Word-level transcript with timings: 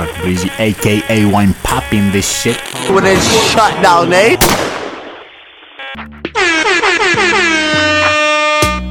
Mark 0.00 0.16
Breezy, 0.22 0.48
aka 0.58 1.24
Winepapi 1.28 1.92
in 1.92 2.10
this 2.10 2.26
shit. 2.40 2.56
When 2.90 3.04
it's 3.04 3.22
shut 3.50 3.82
down, 3.82 4.10
eh? 4.14 4.34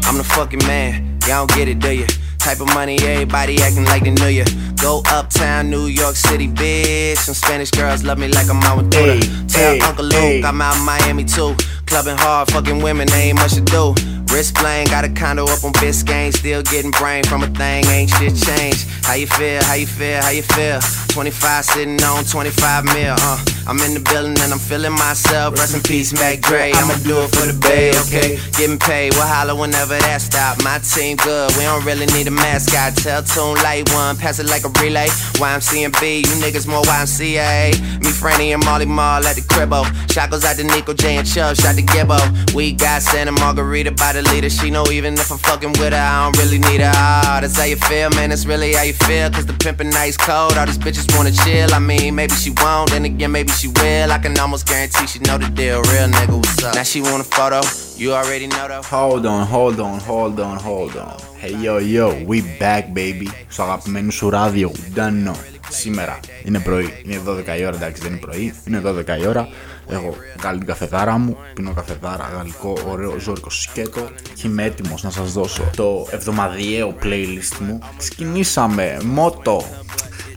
I'm 0.06 0.18
the 0.18 0.24
fucking 0.24 0.60
man. 0.68 1.18
Y'all 1.26 1.48
don't 1.48 1.58
get 1.58 1.68
it, 1.68 1.80
do 1.80 1.92
you? 1.92 2.06
Type 2.38 2.62
of 2.62 2.68
money, 2.76 3.00
everybody 3.02 3.60
acting 3.60 3.86
like 3.86 4.04
they 4.04 4.12
knew 4.12 4.28
you. 4.28 4.46
Go 4.80 5.02
uptown, 5.08 5.72
New 5.72 5.88
York 5.88 6.16
City, 6.16 6.48
bitch. 6.48 7.18
Some 7.18 7.34
Spanish 7.34 7.72
girls 7.72 8.04
love 8.04 8.20
me 8.20 8.28
like 8.28 8.48
I'm 8.48 8.62
out 8.62 8.78
with 8.78 8.92
Tell 8.92 9.82
Uncle 9.82 10.06
Luke 10.06 10.14
hey. 10.14 10.44
I'm 10.44 10.62
out 10.62 10.78
in 10.78 10.86
Miami 10.86 11.26
too. 11.26 11.56
Clubbing 11.88 12.18
hard, 12.18 12.52
fucking 12.52 12.84
women, 12.84 13.08
they 13.08 13.30
ain't 13.30 13.40
much 13.40 13.56
to 13.56 13.62
do. 13.62 13.96
Wrist 14.32 14.54
playing, 14.56 14.88
got 14.88 15.04
a 15.04 15.10
condo 15.10 15.44
up 15.46 15.64
on 15.64 15.74
Biscayne. 15.74 16.32
Still 16.32 16.62
getting 16.62 16.92
brain 16.92 17.24
from 17.24 17.42
a 17.42 17.48
thing, 17.48 17.84
ain't 17.88 18.12
shit 18.12 18.36
changed. 18.36 18.88
How 19.04 19.16
you 19.16 19.26
feel, 19.26 19.64
how 19.64 19.74
you 19.74 19.88
feel, 19.88 20.22
how 20.22 20.30
you 20.30 20.44
feel? 20.44 21.09
25 21.20 21.66
sitting 21.66 22.02
on 22.04 22.24
25 22.24 22.86
mil, 22.86 23.14
uh. 23.20 23.44
I'm 23.68 23.78
in 23.82 23.94
the 23.94 24.00
building 24.00 24.34
and 24.40 24.52
I'm 24.52 24.58
feeling 24.58 24.94
myself. 24.94 25.54
Rest 25.54 25.76
in 25.76 25.82
peace, 25.84 26.12
Mac 26.14 26.42
Dre. 26.42 26.72
I'ma 26.74 26.96
do 27.06 27.22
it 27.22 27.30
for 27.30 27.46
the 27.46 27.54
bay, 27.54 27.94
okay? 28.08 28.42
Getting 28.58 28.80
paid, 28.80 29.14
we'll 29.14 29.28
holler 29.28 29.54
whenever 29.54 29.94
that 29.94 30.22
stop. 30.22 30.58
My 30.64 30.80
team 30.80 31.18
good, 31.18 31.54
we 31.54 31.70
don't 31.70 31.86
really 31.86 32.08
need 32.18 32.26
a 32.26 32.32
mascot. 32.32 32.98
Tell 32.98 33.22
Tune 33.22 33.62
Light 33.62 33.86
One, 33.94 34.18
pass 34.18 34.40
it 34.40 34.48
like 34.48 34.64
a 34.66 34.74
relay. 34.82 35.06
YMC 35.38 35.86
you 35.86 36.36
niggas 36.42 36.66
more 36.66 36.82
YMCA. 36.82 37.78
Me, 38.02 38.10
Franny, 38.10 38.56
and 38.56 38.66
Molly 38.66 38.88
Mall 38.88 39.22
at 39.22 39.36
the 39.36 39.42
cribbo. 39.42 39.86
Shot 40.10 40.32
goes 40.32 40.46
out 40.46 40.56
to 40.56 40.64
Nico 40.64 40.94
J 40.96 41.18
and 41.18 41.28
Chubb, 41.28 41.56
shot 41.56 41.76
to 41.76 41.84
Gibbo. 41.84 42.18
We 42.56 42.74
got 42.74 43.04
Santa 43.04 43.34
Margarita 43.34 43.92
by 43.92 44.14
the 44.14 44.24
leader. 44.34 44.50
She 44.50 44.72
know 44.72 44.86
even 44.88 45.14
if 45.14 45.30
I'm 45.32 45.38
fucking 45.38 45.78
with 45.78 45.94
her, 45.94 46.00
I 46.00 46.26
don't 46.26 46.38
really 46.42 46.58
need 46.58 46.82
her. 46.82 46.92
Ah, 46.96 47.38
that's 47.42 47.58
how 47.58 47.66
you 47.66 47.76
feel, 47.76 48.10
man. 48.18 48.30
That's 48.30 48.48
really 48.48 48.74
how 48.74 48.82
you 48.82 48.94
feel. 48.94 49.30
Cause 49.30 49.46
the 49.46 49.54
pimpin' 49.54 49.92
nice 49.94 50.18
cold. 50.18 50.58
All 50.58 50.66
these 50.66 50.80
bitches 50.80 51.09
wanna 51.16 51.32
chill. 51.44 51.70
I 51.74 51.80
mean, 51.80 52.16
maybe 52.20 52.36
she 52.44 52.52
won't, 52.62 52.90
then 52.92 53.06
again, 53.06 53.32
maybe 53.32 53.52
she 53.60 53.68
will. 53.80 54.12
I 54.12 54.18
can 54.24 54.38
almost 54.44 54.66
guarantee 54.68 55.08
she 55.08 55.20
know 55.20 55.38
the 55.38 55.50
deal. 55.60 55.80
Real 55.92 56.08
nigga, 56.18 56.36
what's 56.42 56.64
up? 56.64 56.76
Now 56.76 56.84
she 56.92 57.00
want 57.02 57.22
a 57.26 57.30
photo. 57.38 57.60
You 58.02 58.14
already 58.20 58.48
know 58.48 58.66
though. 58.72 58.84
Hold 58.84 59.26
on, 59.26 59.42
hold 59.56 59.80
on, 59.80 60.00
hold 60.00 60.40
on, 60.40 60.58
hold 60.68 60.96
on. 61.06 61.16
Hey 61.42 61.54
yo 61.66 61.78
yo, 61.96 62.08
we 62.30 62.38
back 62.60 62.84
baby. 62.94 63.30
Στο 63.48 63.64
αγαπημένο 63.64 64.12
σου 64.12 64.30
ράδιο, 64.30 64.72
Dano. 64.96 65.34
Σήμερα 65.72 66.20
είναι 66.44 66.60
πρωί, 66.60 66.94
είναι 67.06 67.22
12 67.28 67.60
η 67.60 67.66
ώρα, 67.66 67.76
εντάξει 67.76 68.02
δεν 68.02 68.12
είναι 68.12 68.20
πρωί, 68.20 68.54
είναι 68.68 68.82
12 68.86 69.22
η 69.22 69.28
ώρα. 69.28 69.48
Έχω 69.90 70.16
κάνει 70.42 70.58
την 70.58 70.68
καφεδάρα 70.68 71.18
μου, 71.18 71.38
πίνω 71.54 71.74
καφεδάρα, 71.74 72.30
γαλλικό, 72.36 72.78
ωραίο, 72.88 73.20
ζώρικο 73.20 73.50
σκέτο 73.50 74.10
και 74.34 74.48
είμαι 74.48 74.64
έτοιμο 74.64 74.96
να 75.02 75.10
σας 75.10 75.32
δώσω 75.32 75.64
το 75.76 76.08
εβδομαδιαίο 76.12 76.96
playlist 77.04 77.58
μου. 77.60 77.80
Ξεκινήσαμε, 77.98 78.98
μότο, 79.06 79.64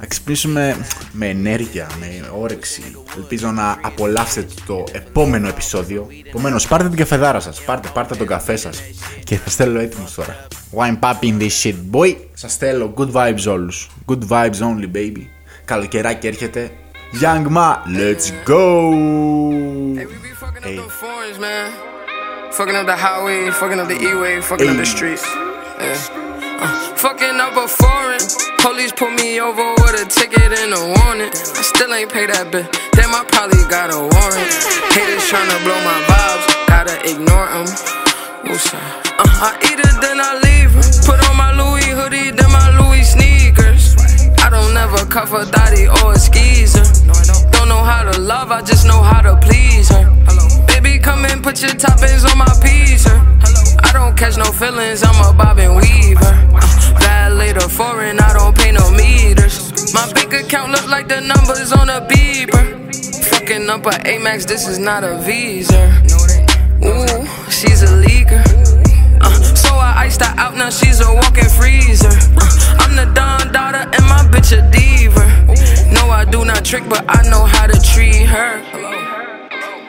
να 0.02 0.08
ξυπνήσουμε 0.08 0.86
με 1.12 1.26
ενέργεια, 1.28 1.86
με 2.00 2.30
όρεξη. 2.38 2.82
Ελπίζω 3.16 3.50
να 3.50 3.78
απολαύσετε 3.82 4.54
το 4.66 4.84
επόμενο 4.92 5.48
επεισόδιο. 5.48 6.08
Επομένως, 6.26 6.66
πάρτε 6.68 6.88
την 6.88 6.96
καφεδάρα 6.98 7.40
σας, 7.40 7.60
πάρτε, 7.60 7.88
πάρτε 7.94 8.14
τον 8.16 8.26
καφέ 8.26 8.56
σας. 8.56 8.82
Και 9.24 9.36
θα 9.36 9.50
στέλνω 9.50 9.80
έτοιμος 9.80 10.14
τώρα. 10.14 10.46
Wine 10.76 10.98
popping 11.00 11.40
this 11.40 11.50
shit, 11.62 11.74
boy. 11.92 12.16
Σας 12.34 12.52
στέλνω 12.52 12.94
good 12.96 13.12
vibes 13.12 13.46
όλους. 13.48 13.90
Good 14.06 14.28
vibes 14.28 14.58
only, 14.60 14.96
baby. 14.96 15.26
Καλοκαιράκι 15.64 16.26
έρχεται. 16.26 16.70
Young 17.20 17.46
Ma, 17.56 17.72
let's 17.98 18.26
go! 18.50 18.64
Hey, 19.98 20.06
we 20.10 20.16
be 20.26 20.32
fucking 20.42 20.64
Hey. 20.64 20.78
up 20.78 20.86
the 20.86 20.96
foreigns, 21.02 21.38
man. 21.46 21.68
Fucking 22.58 22.76
up 22.80 22.86
the 22.92 22.98
highway, 23.06 23.38
fucking 23.60 23.80
up 23.82 23.88
the 23.92 23.98
E-way, 24.08 24.34
fucking 24.48 24.70
up 24.72 24.76
the 24.82 24.86
Hey. 24.88 24.96
streets. 24.96 25.24
Yeah. 25.80 26.31
Uh, 26.60 26.96
fucking 26.96 27.40
up 27.40 27.56
a 27.56 27.68
foreign. 27.68 28.20
Police 28.58 28.92
pull 28.92 29.10
me 29.10 29.40
over 29.40 29.74
with 29.82 30.02
a 30.02 30.06
ticket 30.08 30.52
and 30.52 30.72
a 30.74 30.82
warning. 30.98 31.30
I 31.32 31.62
still 31.62 31.92
ain't 31.94 32.12
pay 32.12 32.26
that 32.26 32.50
bill. 32.50 32.66
Damn, 32.92 33.14
I 33.14 33.24
probably 33.24 33.64
got 33.70 33.90
a 33.90 33.98
warrant. 33.98 34.50
Haters 34.92 35.24
tryna 35.30 35.58
blow 35.64 35.78
my 35.82 35.98
vibes, 36.10 36.46
gotta 36.68 36.96
ignore 37.08 37.48
them. 37.48 37.66
Uh, 38.44 39.48
I 39.48 39.56
eat 39.70 39.78
it, 39.78 39.96
then 40.02 40.20
I 40.20 40.36
leave 40.42 40.72
her. 40.74 40.84
Put 41.06 41.18
on 41.28 41.36
my 41.36 41.52
Louis 41.56 41.90
hoodie, 41.90 42.30
then 42.30 42.50
my 42.50 42.68
Louis 42.78 43.04
sneakers. 43.04 43.96
I 44.42 44.50
don't 44.50 44.76
ever 44.76 45.06
cuff 45.06 45.32
a 45.32 45.46
thotty 45.46 45.88
or 45.88 46.12
a 46.12 46.18
skeezer. 46.18 46.84
Don't 47.52 47.68
know 47.68 47.82
how 47.82 48.02
to 48.04 48.20
love, 48.20 48.50
I 48.50 48.62
just 48.62 48.86
know 48.86 49.00
how 49.00 49.22
to 49.22 49.36
please 49.36 49.88
her. 49.88 50.10
Baby, 50.66 50.98
come 50.98 51.24
and 51.24 51.42
put 51.42 51.62
your 51.62 51.70
toppings 51.70 52.28
on 52.28 52.38
my 52.38 52.52
pizza. 52.62 53.14
I 53.82 53.92
don't 53.92 54.16
catch 54.16 54.36
no 54.36 54.44
feelings, 54.44 55.02
I'm 55.02 55.18
a 55.24 55.36
bob 55.36 55.58
and 55.58 55.76
weaver. 55.76 56.34
Violator 57.00 57.68
foreign, 57.68 58.18
I 58.20 58.32
don't 58.32 58.56
pay 58.56 58.72
no 58.72 58.90
meters. 58.90 59.94
My 59.94 60.10
bank 60.12 60.32
account 60.32 60.72
look 60.72 60.88
like 60.88 61.08
the 61.08 61.20
numbers 61.20 61.72
on 61.72 61.88
a 61.88 62.00
beeper. 62.06 62.64
Fucking 63.30 63.68
up 63.68 63.86
a 63.86 63.90
Amex, 63.90 64.46
this 64.46 64.66
is 64.66 64.78
not 64.78 65.04
a 65.04 65.18
visa. 65.18 65.88
Ooh, 66.84 67.26
she's 67.50 67.82
a 67.82 67.92
leaker. 68.04 68.42
Uh, 69.20 69.30
so 69.54 69.74
I 69.74 70.04
iced 70.04 70.22
her 70.22 70.34
out, 70.38 70.54
now 70.56 70.70
she's 70.70 71.00
a 71.00 71.12
walking 71.14 71.48
freezer. 71.48 72.08
Uh, 72.08 72.76
I'm 72.80 72.96
the 72.96 73.12
Don 73.14 73.52
daughter 73.52 73.78
and 73.78 74.04
my 74.06 74.26
bitch 74.30 74.52
a 74.56 74.62
diva. 74.70 75.26
No, 75.92 76.10
I 76.10 76.24
do 76.24 76.44
not 76.44 76.64
trick, 76.64 76.84
but 76.88 77.04
I 77.08 77.28
know 77.28 77.44
how 77.44 77.66
to 77.66 77.78
treat 77.80 78.26
her. 78.26 79.01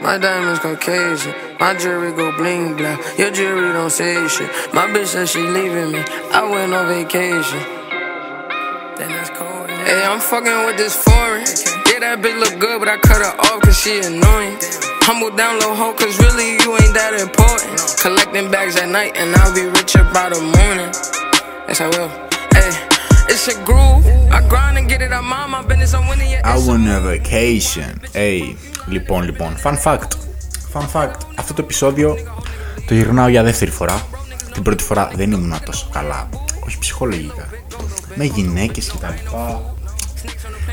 My 0.04 0.18
diamonds 0.18 0.60
Caucasian, 0.60 1.34
my 1.62 1.74
jewelry 1.78 2.12
go 2.12 2.36
bling 2.36 2.76
blah. 2.76 2.98
Your 3.18 3.32
jewelry 3.32 3.72
don't 3.72 3.90
say 3.90 4.28
shit. 4.28 4.50
My 4.74 4.86
bitch 4.88 5.08
said 5.08 5.30
she 5.30 5.40
leaving 5.40 5.94
me. 5.94 6.04
I 6.30 6.44
went 6.44 6.74
on 6.74 6.88
vacation. 6.88 7.64
Then 9.00 9.10
that's 9.16 9.30
cold. 9.30 9.70
Hey, 9.70 10.04
I'm 10.04 10.20
fucking 10.20 10.66
with 10.66 10.76
this 10.76 10.94
foreign. 10.94 11.48
Yeah, 11.88 12.00
that 12.04 12.20
bitch 12.20 12.38
look 12.38 12.60
good, 12.60 12.80
but 12.80 12.90
I 12.90 12.98
cut 12.98 13.24
her 13.24 13.32
off 13.48 13.62
cause 13.62 13.80
she 13.80 14.00
annoying. 14.00 14.58
Humble 15.08 15.32
down 15.38 15.62
low 15.62 15.74
ho, 15.74 15.94
cause 15.94 16.20
really 16.20 16.60
you 16.60 16.76
ain't 16.84 16.94
that 17.00 17.16
important. 17.16 17.80
Collecting 18.02 18.52
bags 18.52 18.76
at 18.76 18.90
night, 18.90 19.16
and 19.16 19.34
I'll 19.38 19.56
be 19.56 19.64
rich 19.64 19.94
by 20.12 20.28
the 20.28 20.42
morning. 20.60 20.92
Yes, 21.72 21.80
I 21.80 21.88
will. 21.88 22.12
Hey, 22.52 22.76
it's 23.32 23.48
a 23.48 23.56
groove. 23.64 24.06
I 24.32 24.46
grind 24.50 24.78
and 24.78 24.90
get 24.90 25.02
it 25.02 25.14
out 25.14 25.24
my 25.24 25.48
my 25.48 25.64
business. 25.64 25.94
I'm 25.94 26.10
winning. 26.10 26.28
I 26.44 26.58
it's 26.58 26.68
a 26.68 26.68
want 26.68 26.88
a 26.90 27.00
vacation. 27.00 28.02
Hey, 28.12 28.58
λοιπόν, 28.88 29.24
λοιπόν, 29.24 29.56
fun 29.64 29.78
fact. 29.84 30.08
Fun 30.74 30.86
fact. 30.94 31.20
Αυτό 31.36 31.54
το 31.54 31.62
επεισόδιο 31.62 32.18
το 32.88 32.94
γυρνάω 32.94 33.28
για 33.28 33.44
δεύτερη 33.44 33.72
φορά. 33.72 34.02
Την 34.54 34.64
πρώτη 34.64 34.84
φορά 34.84 35.12
δεν 35.16 35.32
ήμουν 35.32 35.56
τόσο 35.66 35.90
καλά. 35.92 36.30
Όχι 36.66 36.80
ψυχολογικά. 36.80 37.48
Με 38.16 38.24
γυναίκες 38.24 38.88
και 38.88 38.98
τα 38.98 39.10
λοιπά. 39.10 39.74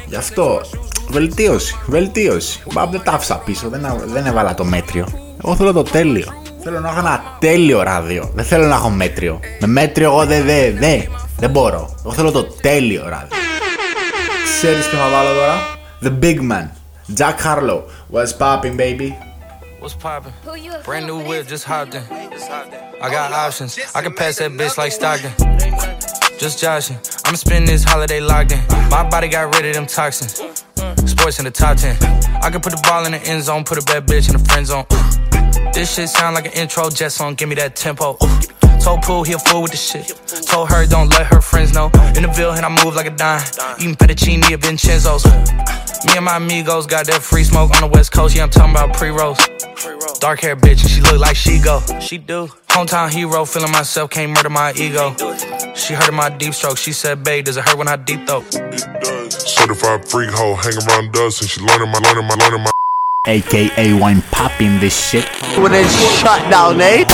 Γι' 0.06 0.16
αυτό 0.16 0.60
βελτίωση, 1.08 1.76
βελτίωση. 1.86 2.62
Μα 2.72 2.86
δεν 2.86 3.02
τα 3.04 3.12
άφησα 3.12 3.38
πίσω, 3.38 3.68
δεν, 3.68 3.86
δεν 4.12 4.26
έβαλα 4.26 4.54
το 4.54 4.64
μέτριο. 4.64 5.06
Εγώ 5.44 5.56
θέλω 5.56 5.72
το 5.72 5.82
τέλειο. 5.82 6.42
Θέλω 6.62 6.80
να 6.80 6.88
έχω 6.88 6.98
ένα 6.98 7.36
τέλειο 7.38 7.82
ράδιο. 7.82 8.30
Δεν 8.34 8.44
θέλω 8.44 8.66
να 8.66 8.74
έχω 8.74 8.90
μέτριο. 8.90 9.40
Με 9.60 9.66
μέτριο 9.66 10.10
εγώ 10.10 10.26
δεν, 10.26 10.44
δεν, 10.44 10.76
δεν, 10.78 11.08
δεν 11.36 11.50
μπορώ. 11.50 11.94
Εγώ 12.04 12.12
θέλω 12.12 12.30
το 12.30 12.44
τέλειο 12.44 13.08
ράδιο. 13.08 13.36
Ξέρεις 14.44 14.88
ποιο 14.88 14.98
να 14.98 15.08
βάλω 15.08 15.34
τώρα; 15.34 15.78
The 16.02 16.24
big 16.24 16.38
man. 16.38 16.79
Jack 17.14 17.40
Harlow. 17.40 17.88
What's 18.08 18.32
popping, 18.32 18.76
baby? 18.76 19.10
What's 19.80 19.94
poppin'? 19.94 20.32
Who 20.44 20.54
you 20.56 20.72
a 20.74 20.78
Brand 20.82 21.06
new 21.06 21.18
whip, 21.18 21.28
with? 21.28 21.48
just 21.48 21.64
hopped 21.64 21.94
in. 21.94 22.02
I 22.04 23.08
got 23.10 23.32
options. 23.32 23.78
I 23.94 24.02
can 24.02 24.14
pass 24.14 24.38
that 24.38 24.50
bitch 24.52 24.76
like 24.76 24.92
Stockton. 24.92 25.32
Just 26.38 26.60
joshing. 26.60 26.96
I'm 27.24 27.36
spending 27.36 27.66
this 27.66 27.84
holiday 27.84 28.20
locked 28.20 28.52
in. 28.52 28.60
My 28.90 29.08
body 29.08 29.28
got 29.28 29.54
rid 29.54 29.66
of 29.66 29.74
them 29.74 29.86
toxins. 29.86 30.34
SportsCenter 30.74 31.52
top 31.52 31.76
10. 31.78 31.96
I 32.42 32.50
can 32.50 32.60
put 32.60 32.72
the 32.72 32.80
ball 32.84 33.04
in 33.06 33.12
the 33.12 33.22
end 33.22 33.42
zone, 33.42 33.64
put 33.64 33.78
a 33.78 33.82
bad 33.82 34.06
bitch 34.06 34.28
in 34.28 34.36
the 34.40 34.44
friend 34.48 34.66
zone. 34.66 34.84
This 35.72 35.94
shit 35.94 36.08
sound 36.08 36.34
like 36.34 36.46
an 36.46 36.52
intro 36.52 36.90
jet 36.90 37.10
song, 37.10 37.34
give 37.34 37.48
me 37.48 37.54
that 37.56 37.76
tempo. 37.76 38.16
Told 38.82 39.02
Pooh 39.02 39.22
he 39.22 39.32
a 39.34 39.38
fool 39.38 39.62
with 39.62 39.72
the 39.72 39.76
shit. 39.76 40.08
Told 40.46 40.70
her 40.70 40.86
don't 40.86 41.08
let 41.10 41.26
her 41.26 41.40
friends 41.40 41.72
know. 41.74 41.86
In 42.16 42.22
the 42.22 42.32
Ville 42.34 42.52
and 42.52 42.64
I 42.64 42.84
move 42.84 42.94
like 42.94 43.06
a 43.06 43.10
dime. 43.10 43.42
Eating 43.78 43.94
fettuccine 43.94 44.42
at 44.50 44.60
Vincenzo's. 44.60 45.24
Me 46.06 46.16
and 46.16 46.24
my 46.24 46.38
amigos 46.38 46.86
got 46.86 47.06
that 47.06 47.22
free 47.22 47.44
smoke 47.44 47.70
on 47.74 47.82
the 47.82 47.86
west 47.86 48.12
coast. 48.12 48.34
Yeah, 48.34 48.44
I'm 48.44 48.50
talking 48.50 48.70
about 48.72 48.96
pre-rolls. 48.96 49.38
Dark 50.18 50.40
hair 50.40 50.56
bitch, 50.56 50.80
and 50.82 50.90
she 50.90 51.00
look 51.02 51.18
like 51.18 51.36
she 51.36 51.58
go. 51.58 51.80
She 52.00 52.18
do. 52.18 52.48
Hometown 52.68 53.10
hero, 53.10 53.44
feeling 53.44 53.72
myself, 53.72 54.10
can't 54.10 54.32
murder 54.32 54.50
my 54.50 54.72
ego. 54.72 55.14
She 55.74 55.94
heard 55.94 56.08
of 56.08 56.14
my 56.14 56.30
deep 56.30 56.54
stroke. 56.54 56.78
She 56.78 56.92
said, 56.92 57.22
babe, 57.22 57.44
does 57.44 57.56
it 57.56 57.64
hurt 57.64 57.76
when 57.76 57.88
I 57.88 57.96
deep 57.96 58.26
throat? 58.26 58.44
Certified 59.30 60.08
freak 60.08 60.30
hoe, 60.30 60.54
hang 60.54 60.76
around 60.88 61.16
us 61.16 61.40
and 61.40 61.50
she 61.50 61.60
learning 61.60 61.90
my, 61.90 61.98
learning 61.98 62.26
my, 62.26 62.34
learning 62.34 62.62
my. 62.62 62.70
AKA 63.26 63.90
Winepapi 63.98 64.62
in 64.62 64.80
this 64.80 65.10
shit. 65.10 65.26
When 65.58 65.72
it's 65.74 65.92
shut 66.18 66.50
down, 66.50 66.80
eh? 66.80 67.04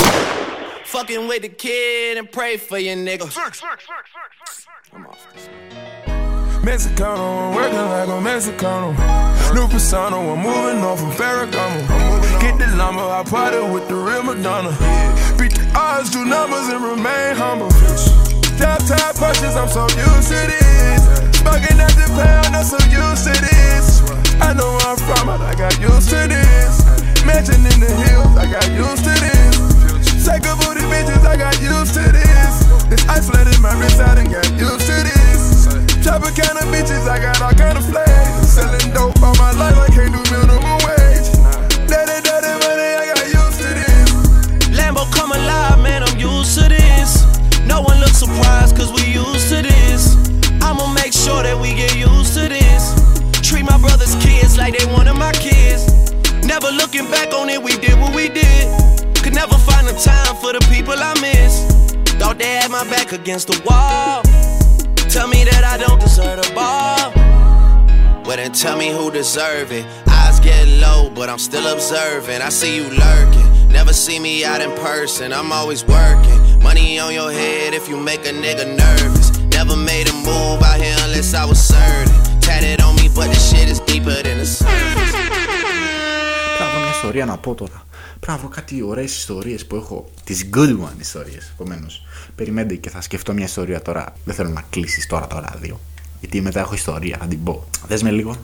Fucking 0.87 1.27
with 1.27 1.41
the 1.41 1.49
kid 1.49 2.17
and 2.17 2.31
pray 2.31 2.55
for 2.55 2.77
your 2.77 2.95
nigga. 2.95 3.27
Mexicano, 6.63 7.49
I'm 7.49 7.55
working 7.55 7.77
like 7.77 8.07
a 8.07 8.21
Mexicano. 8.23 8.95
New 9.53 9.67
persona, 9.67 10.15
I'm 10.15 10.39
moving 10.39 10.81
on 10.81 10.97
from 10.97 11.11
Ferragamo. 11.11 12.39
Get 12.39 12.57
the 12.57 12.73
llama, 12.77 13.03
I 13.09 13.23
party 13.23 13.59
with 13.69 13.89
the 13.89 13.95
real 13.95 14.23
Madonna. 14.23 14.71
Beat 15.37 15.55
the 15.55 15.69
odds, 15.75 16.09
do 16.09 16.23
numbers, 16.23 16.69
and 16.69 16.81
remain 16.81 17.35
humble. 17.35 17.69
Step 18.55 18.79
top 18.87 19.15
punches, 19.17 19.57
I'm 19.57 19.67
so 19.67 19.83
used 19.91 20.29
to 20.31 20.39
this. 20.47 21.03
bugging 21.43 21.83
at 21.83 21.91
the 21.99 22.07
pound, 22.15 22.55
I'm 22.55 22.63
so 22.63 22.79
used 22.87 23.27
to 23.27 23.35
this. 23.43 24.09
I 24.39 24.53
know 24.53 24.71
where 24.71 24.87
I'm 24.87 24.97
from, 24.97 25.27
but 25.27 25.41
I 25.41 25.53
got 25.53 25.77
used 25.81 26.09
to 26.11 26.27
this. 26.31 27.25
Mansion 27.25 27.59
in 27.75 27.79
the 27.81 27.91
hills, 28.07 28.37
I 28.37 28.49
got 28.49 28.65
used 28.71 29.03
to 29.03 29.11
this. 29.11 29.66
Psycho 30.27 30.57
booty 30.59 30.83
bitches, 30.91 31.23
I 31.23 31.37
got 31.37 31.55
used 31.61 31.93
to 31.93 32.03
this. 32.03 32.83
This 32.91 32.99
ice 33.07 33.29
flooded 33.29 33.61
my 33.61 33.71
wrist, 33.79 33.95
I 34.01 34.15
done 34.15 34.27
got 34.27 34.43
used 34.59 34.83
to 34.83 34.97
this. 35.07 35.71
Chopper 36.03 36.35
kind 36.35 36.59
of 36.59 36.67
bitches, 36.67 37.07
I 37.07 37.17
got 37.17 37.41
all 37.41 37.55
kind 37.55 37.77
of 37.77 37.85
flags. 37.87 38.51
Selling 38.51 38.91
dope 38.91 39.15
all 39.23 39.33
my 39.39 39.55
life, 39.55 39.79
I 39.79 39.87
can't 39.87 40.11
do 40.11 40.19
minimum 40.27 40.83
wage. 40.83 41.31
Daddy, 41.87 42.19
daddy, 42.27 42.51
money, 42.59 42.91
I 42.99 43.15
got 43.15 43.23
used 43.23 43.59
to 43.63 43.71
this. 43.71 44.67
Lambo 44.75 45.07
come 45.15 45.31
alive, 45.31 45.79
man, 45.79 46.03
I'm 46.03 46.19
used 46.19 46.59
to 46.59 46.67
this. 46.67 47.23
No 47.63 47.79
one 47.79 48.01
looks 48.01 48.19
surprised, 48.19 48.75
cause 48.75 48.91
we 48.91 49.07
used 49.07 49.47
to 49.47 49.63
this. 49.63 50.11
I'ma 50.59 50.91
make 50.91 51.13
sure 51.13 51.41
that 51.41 51.55
we 51.55 51.71
get 51.71 51.95
used 51.95 52.35
to 52.35 52.49
this. 52.51 52.99
Treat 53.39 53.63
my 53.63 53.79
brother's 53.79 54.15
kids 54.19 54.57
like 54.57 54.77
they 54.77 54.91
one 54.91 55.07
of 55.07 55.15
my 55.15 55.31
kids. 55.31 56.11
Never 56.43 56.67
looking 56.67 57.07
back 57.07 57.31
on 57.31 57.47
it, 57.47 57.63
we 57.63 57.77
did 57.79 57.97
what 57.97 58.13
we 58.13 58.27
did. 58.27 59.06
Could 59.36 59.36
never 59.36 59.58
find 59.68 59.86
the 59.86 59.96
time 60.10 60.34
for 60.36 60.52
the 60.52 60.62
people 60.74 60.94
I 60.96 61.12
miss. 61.20 61.54
Thought 62.18 62.38
they 62.38 62.52
had 62.60 62.70
my 62.70 62.84
back 62.94 63.12
against 63.12 63.48
the 63.48 63.58
wall. 63.66 64.22
Tell 65.14 65.28
me 65.28 65.44
that 65.44 65.64
I 65.64 65.76
don't 65.84 66.00
deserve 66.00 66.40
the 66.42 66.50
ball. 66.54 67.12
Well, 68.24 68.36
then 68.36 68.52
tell 68.52 68.76
me 68.78 68.88
who 68.90 69.10
deserve 69.10 69.72
it. 69.72 69.84
Eyes 70.08 70.38
get 70.40 70.68
low, 70.84 71.10
but 71.14 71.28
I'm 71.28 71.38
still 71.38 71.66
observing. 71.66 72.40
I 72.40 72.50
see 72.50 72.76
you 72.76 72.86
lurking. 73.04 73.48
Never 73.68 73.92
see 73.92 74.18
me 74.18 74.44
out 74.44 74.60
in 74.60 74.70
person. 74.88 75.32
I'm 75.32 75.50
always 75.52 75.84
working. 75.84 76.40
Money 76.62 76.98
on 77.00 77.12
your 77.12 77.32
head 77.32 77.74
if 77.74 77.88
you 77.88 77.96
make 77.96 78.20
a 78.20 78.32
nigga 78.44 78.66
nervous. 78.76 79.38
Never 79.58 79.76
made 79.76 80.08
a 80.08 80.14
move 80.14 80.62
out 80.62 80.80
here 80.80 80.96
unless 81.04 81.34
I 81.34 81.44
was 81.44 81.60
certain. 81.60 82.14
Tatted 82.40 82.80
on 82.80 82.94
me, 82.96 83.08
but 83.14 83.28
the 83.28 83.40
shit 83.48 83.68
is 83.68 83.80
deeper 83.80 84.16
than 84.22 84.38
the 84.38 84.46
surface. 84.46 85.12
Πρέπει 86.56 86.62
να 86.62 86.66
βρω 86.70 86.80
μια 86.80 86.90
ιστορία 86.90 87.24
να 87.24 87.36
πω 87.36 87.54
τώρα. 87.54 87.84
Πρέπει 88.19 88.31
να 88.31 88.37
βρω 88.37 88.47
κάτι 88.47 88.81
ωραίες 88.81 89.17
ιστορίες 89.17 89.65
που 89.65 89.75
έχω. 89.75 90.09
Τις 90.23 90.49
good 90.53 90.71
one 90.71 90.99
ιστορίες. 90.99 91.51
Επομένως, 91.53 92.05
περιμένετε 92.35 92.75
και 92.75 92.89
θα 92.89 93.01
σκεφτώ 93.01 93.33
μια 93.33 93.45
ιστορία 93.45 93.81
τώρα. 93.81 94.13
Δεν 94.25 94.35
θέλω 94.35 94.49
να 94.49 94.63
κλείσεις 94.69 95.07
τώρα 95.07 95.27
το 95.27 95.39
ράδιο. 95.39 95.79
Γιατί 96.19 96.41
μετά 96.41 96.59
έχω 96.59 96.73
ιστορία, 96.73 97.17
θα 97.19 97.27
την 97.27 97.43
πω. 97.43 97.67
Δες 97.87 98.03
με 98.03 98.11
λίγο. 98.11 98.35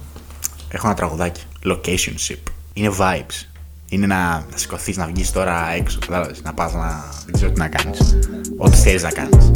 Έχω 0.70 0.88
ένα 0.88 0.96
τραγουδάκι. 0.96 1.42
Location 1.66 2.16
ship. 2.28 2.38
Είναι 2.74 2.92
vibes. 3.00 3.48
Είναι 3.90 4.06
να, 4.06 4.46
να 4.52 4.58
σηκωθείς, 4.58 4.98
να 4.98 5.06
βγεις 5.06 5.32
τώρα 5.32 5.72
έξω. 5.72 6.00
Κατάλαβες. 6.00 6.42
Να 6.42 6.54
πας 6.54 6.74
να. 6.74 7.12
Δεν 7.26 7.34
ξέρω 7.34 7.52
τι 7.52 7.60
να 7.60 7.68
κάνεις. 7.68 8.16
Ό,τι 8.58 8.78
θέλει 8.78 9.02
να 9.02 9.12
κάνεις. 9.12 9.52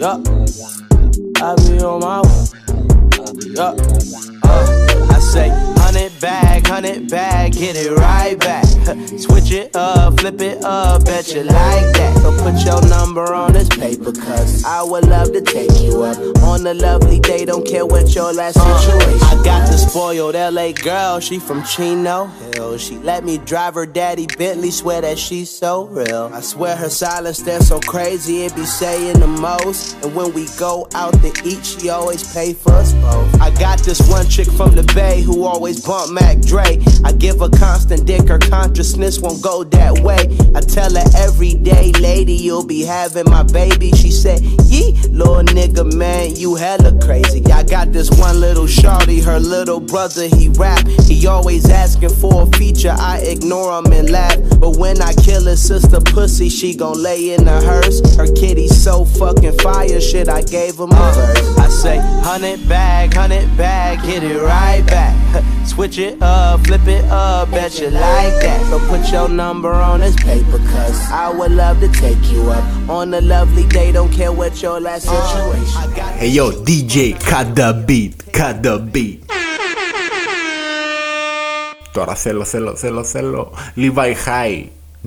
Yup. 0.00 0.18
I 1.40 1.54
be 1.64 1.82
on 1.82 2.00
my 2.00 2.20
way. 2.20 2.44
Yup. 3.56 3.74
Uh, 4.42 5.14
I 5.14 5.18
say, 5.32 5.48
hundred 6.74 7.08
bag, 7.08 7.52
get 7.52 7.76
it 7.76 7.92
right 7.92 8.36
back. 8.40 8.64
Switch 9.16 9.52
it 9.52 9.76
up, 9.76 10.18
flip 10.18 10.40
it 10.40 10.64
up, 10.64 11.04
bet 11.04 11.32
you 11.32 11.44
like 11.44 11.86
that. 11.94 12.18
So 12.20 12.36
put 12.42 12.64
your 12.64 12.82
number 12.88 13.32
on 13.32 13.52
this 13.52 13.68
paper, 13.68 14.10
cause 14.10 14.64
I 14.64 14.82
would 14.82 15.06
love 15.06 15.32
to 15.34 15.40
take 15.40 15.70
you 15.80 16.02
up 16.02 16.18
on 16.42 16.66
a 16.66 16.74
lovely 16.74 17.20
day. 17.20 17.44
Don't 17.44 17.64
care 17.64 17.86
what 17.86 18.12
your 18.12 18.32
last 18.32 18.56
uh, 18.56 18.78
situation. 18.78 19.22
I 19.22 19.44
got 19.44 19.68
the 19.68 19.76
spoiled 19.76 20.34
LA 20.34 20.72
girl, 20.72 21.20
she 21.20 21.38
from 21.38 21.62
Chino 21.62 22.26
Hill. 22.26 22.76
She 22.76 22.98
let 22.98 23.22
me 23.24 23.38
drive 23.38 23.74
her 23.74 23.86
daddy 23.86 24.26
Bentley, 24.36 24.72
swear 24.72 25.00
that 25.02 25.16
she's 25.16 25.50
so 25.50 25.84
real. 25.84 26.28
I 26.34 26.40
swear 26.40 26.74
her 26.74 26.90
silence, 26.90 27.40
they're 27.40 27.60
so 27.60 27.78
crazy, 27.78 28.42
it 28.42 28.56
be 28.56 28.64
saying 28.64 29.20
the 29.20 29.28
most. 29.28 30.02
And 30.02 30.12
when 30.12 30.34
we 30.34 30.48
go 30.58 30.88
out 30.94 31.12
to 31.22 31.32
eat, 31.44 31.64
she 31.64 31.90
always 31.90 32.34
pay 32.34 32.52
for 32.52 32.72
us 32.72 32.94
both. 32.94 33.40
I 33.40 33.50
got 33.60 33.78
this 33.78 34.00
one 34.10 34.28
chick 34.28 34.50
from 34.50 34.72
the 34.72 34.82
Bay 34.92 35.22
who 35.22 35.44
always 35.44 35.80
bump 35.80 36.12
Mac 36.12 36.40
Dre. 36.40 36.63
I 37.04 37.12
give 37.12 37.40
her 37.40 37.48
constant 37.50 38.06
dick, 38.06 38.28
her 38.28 38.38
consciousness 38.38 39.18
won't 39.18 39.42
go 39.42 39.64
that 39.64 40.00
way. 40.00 40.18
I 40.54 40.60
tell 40.60 40.94
her 40.94 41.04
every 41.16 41.54
day, 41.54 41.92
lady, 42.00 42.34
you'll 42.34 42.66
be 42.66 42.82
having 42.82 43.24
my 43.26 43.42
baby. 43.42 43.90
She 43.92 44.10
said, 44.10 44.40
Yee, 44.64 44.92
little 45.10 45.42
nigga, 45.42 45.92
man, 45.94 46.36
you 46.36 46.54
hella 46.54 46.98
crazy. 47.00 47.44
I 47.52 47.62
got 47.62 47.92
this 47.92 48.10
one 48.18 48.40
little 48.40 48.66
shorty, 48.66 49.20
her 49.20 49.38
little 49.38 49.80
brother, 49.80 50.26
he 50.28 50.48
rap. 50.50 50.86
He 51.06 51.26
always 51.26 51.68
asking 51.68 52.14
for 52.16 52.42
a 52.42 52.46
feature, 52.56 52.94
I 52.96 53.18
ignore 53.18 53.78
him 53.78 53.92
and 53.92 54.10
laugh. 54.10 54.38
But 54.58 54.76
when 54.76 55.02
I 55.02 55.12
kill 55.14 55.44
his 55.44 55.62
sister 55.62 56.00
pussy, 56.00 56.48
she 56.48 56.74
gon' 56.74 57.02
lay 57.02 57.34
in 57.34 57.44
the 57.44 57.60
hearse. 57.60 58.16
Her 58.16 58.26
kitty's 58.32 58.76
so 58.76 59.04
fucking 59.04 59.58
fire, 59.58 60.00
shit, 60.00 60.28
I 60.28 60.42
gave 60.42 60.78
him 60.78 60.90
a 60.92 60.96
uh, 60.96 61.12
verse. 61.12 61.58
I 61.58 61.68
say, 61.68 61.98
hundred 62.22 62.66
bag, 62.68 63.14
hundred 63.14 63.54
bag, 63.56 64.02
get 64.02 64.22
it 64.22 64.40
right 64.40 64.84
back. 64.86 65.14
Switch 65.66 65.98
it 65.98 66.22
up, 66.22 66.43
flip 66.66 66.86
it 66.96 67.04
up, 67.10 67.50
bet 67.50 67.72
you 67.80 67.90
like 67.90 68.34
that. 68.44 68.60
So 68.70 68.76
put 68.90 69.02
your 69.14 69.28
number 69.28 69.72
on 69.90 70.00
this 70.04 70.16
paper, 70.28 70.58
cause 70.72 70.98
I 71.24 71.26
would 71.36 71.52
love 71.62 71.76
to 71.84 71.88
take 72.04 72.22
you 72.32 72.42
up 72.56 72.64
on 72.96 73.06
a 73.14 73.22
lovely 73.34 73.66
day. 73.76 73.88
Don't 73.98 74.12
care 74.20 74.32
what 74.40 74.52
your 74.64 74.78
last 74.88 75.04
situation. 75.14 75.76
I 75.82 75.86
got 75.98 76.10
Hey 76.20 76.30
yo, 76.38 76.46
DJ, 76.66 76.96
cut 77.30 77.46
the 77.58 77.68
beat, 77.86 78.12
cut 78.38 78.62
the 78.62 78.76
beat. 78.92 79.20
Τώρα 81.92 82.14
θέλω, 82.14 82.44
θέλω, 82.44 82.76
θέλω, 82.76 83.04
θέλω. 83.04 83.52
Levi 83.76 84.14
High, 84.26 84.64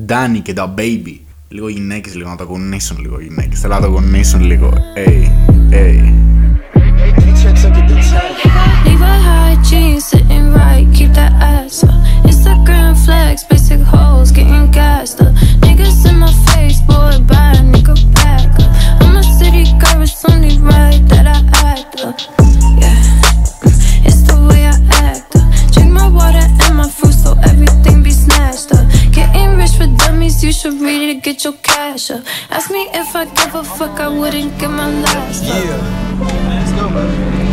Danny 0.07 0.39
και 0.43 0.53
τα 0.53 0.73
Baby. 0.77 1.19
Λίγο 1.49 1.67
γυναίκες, 1.67 2.15
λίγο 2.15 2.29
να 2.29 2.35
το 2.35 2.45
κονίσουν 2.45 2.97
λίγο 2.99 3.19
γυναίκες. 3.19 3.59
Θέλω 3.59 3.73
να 3.73 3.81
το 3.81 3.91
κονίσουν 3.91 4.41
λίγο. 4.41 4.73
Hey, 4.95 5.29
hey. 5.71 6.26
That 11.17 11.33
ass 11.41 11.83
up. 11.83 11.89
Instagram 12.29 12.93
flex, 13.03 13.43
basic 13.43 13.81
hoes 13.81 14.31
getting 14.31 14.69
gassed 14.71 15.19
up. 15.19 15.33
Niggas 15.65 16.05
in 16.09 16.17
my 16.19 16.31
face, 16.47 16.79
boy, 16.81 17.13
buy 17.31 17.57
a 17.57 17.63
nigga 17.73 17.95
back 18.13 18.53
up. 18.61 18.69
I'm 19.01 19.17
a 19.17 19.23
city 19.23 19.63
girl, 19.81 20.01
it's 20.05 20.23
only 20.29 20.57
right 20.59 21.01
that 21.11 21.25
I 21.35 21.39
act 21.73 22.01
up. 22.07 22.19
Yeah, 22.81 24.07
it's 24.07 24.21
the 24.29 24.37
way 24.47 24.61
I 24.73 24.77
act 25.09 25.35
up. 25.35 25.47
My 25.99 26.07
water 26.07 26.47
and 26.63 26.75
my 26.81 26.89
fruit 26.97 27.13
so 27.23 27.31
everything 27.49 28.03
be 28.03 28.11
snatched 28.11 28.71
up. 28.77 28.85
Getting 29.11 29.57
rich 29.57 29.75
for 29.79 29.89
dummies, 29.97 30.43
you 30.43 30.51
should 30.53 30.79
read 30.79 31.09
it, 31.13 31.23
get 31.23 31.43
your 31.43 31.57
cash 31.63 32.11
up. 32.11 32.23
Ask 32.51 32.69
me 32.69 32.83
if 32.93 33.15
I 33.15 33.25
give 33.25 33.55
a 33.55 33.63
fuck, 33.63 33.99
I 33.99 34.07
wouldn't 34.07 34.59
give 34.59 34.71
my 34.71 34.89
last 35.01 35.44
up. 35.45 35.57
Okay, 36.87 37.46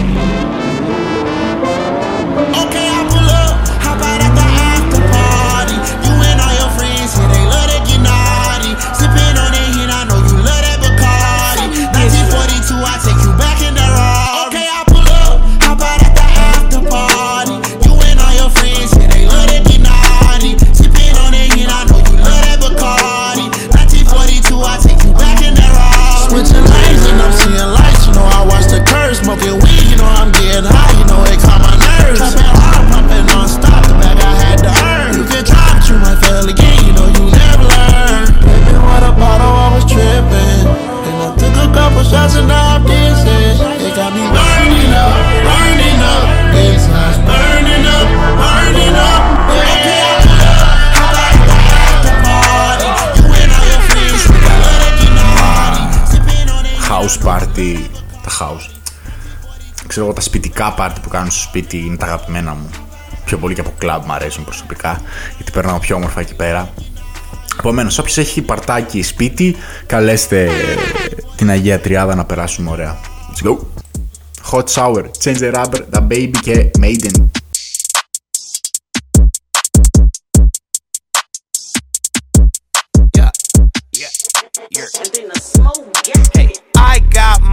House 57.64 57.74
party. 57.74 58.02
Τα 58.22 58.30
house. 58.40 58.70
Ξέρω 59.86 60.04
εγώ 60.04 60.14
τα 60.14 60.20
σπιτικά 60.20 60.74
party 60.78 60.96
που 61.02 61.08
κάνουν 61.08 61.30
στο 61.30 61.40
σπίτι 61.40 61.76
είναι 61.78 61.96
τα 61.96 62.06
αγαπημένα 62.06 62.54
μου. 62.54 62.70
Πιο 63.24 63.38
πολύ 63.38 63.54
και 63.54 63.60
από 63.60 63.72
club 63.82 64.00
μου 64.06 64.12
αρέσουν 64.12 64.44
προσωπικά. 64.44 65.00
Γιατί 65.36 65.52
περνάω 65.52 65.78
πιο 65.78 65.96
όμορφα 65.96 66.20
εκεί 66.20 66.34
πέρα. 66.34 66.72
Επομένως, 67.58 67.98
όποιος 67.98 68.18
έχει 68.18 68.42
παρτάκι 68.42 69.02
σπίτι, 69.02 69.56
καλέστε 69.86 70.50
την 71.36 71.50
Αγία 71.50 71.80
Τριάδα 71.80 72.14
να 72.14 72.24
περάσουμε 72.24 72.70
ωραία. 72.70 72.96
Let's 73.32 73.48
go. 73.48 73.56
Hot 74.52 74.64
shower, 74.64 75.04
change 75.24 75.38
the 75.38 75.54
rubber, 75.54 75.80
the 75.90 76.06
baby 76.08 76.36
και 76.42 76.70
maiden. 76.80 77.30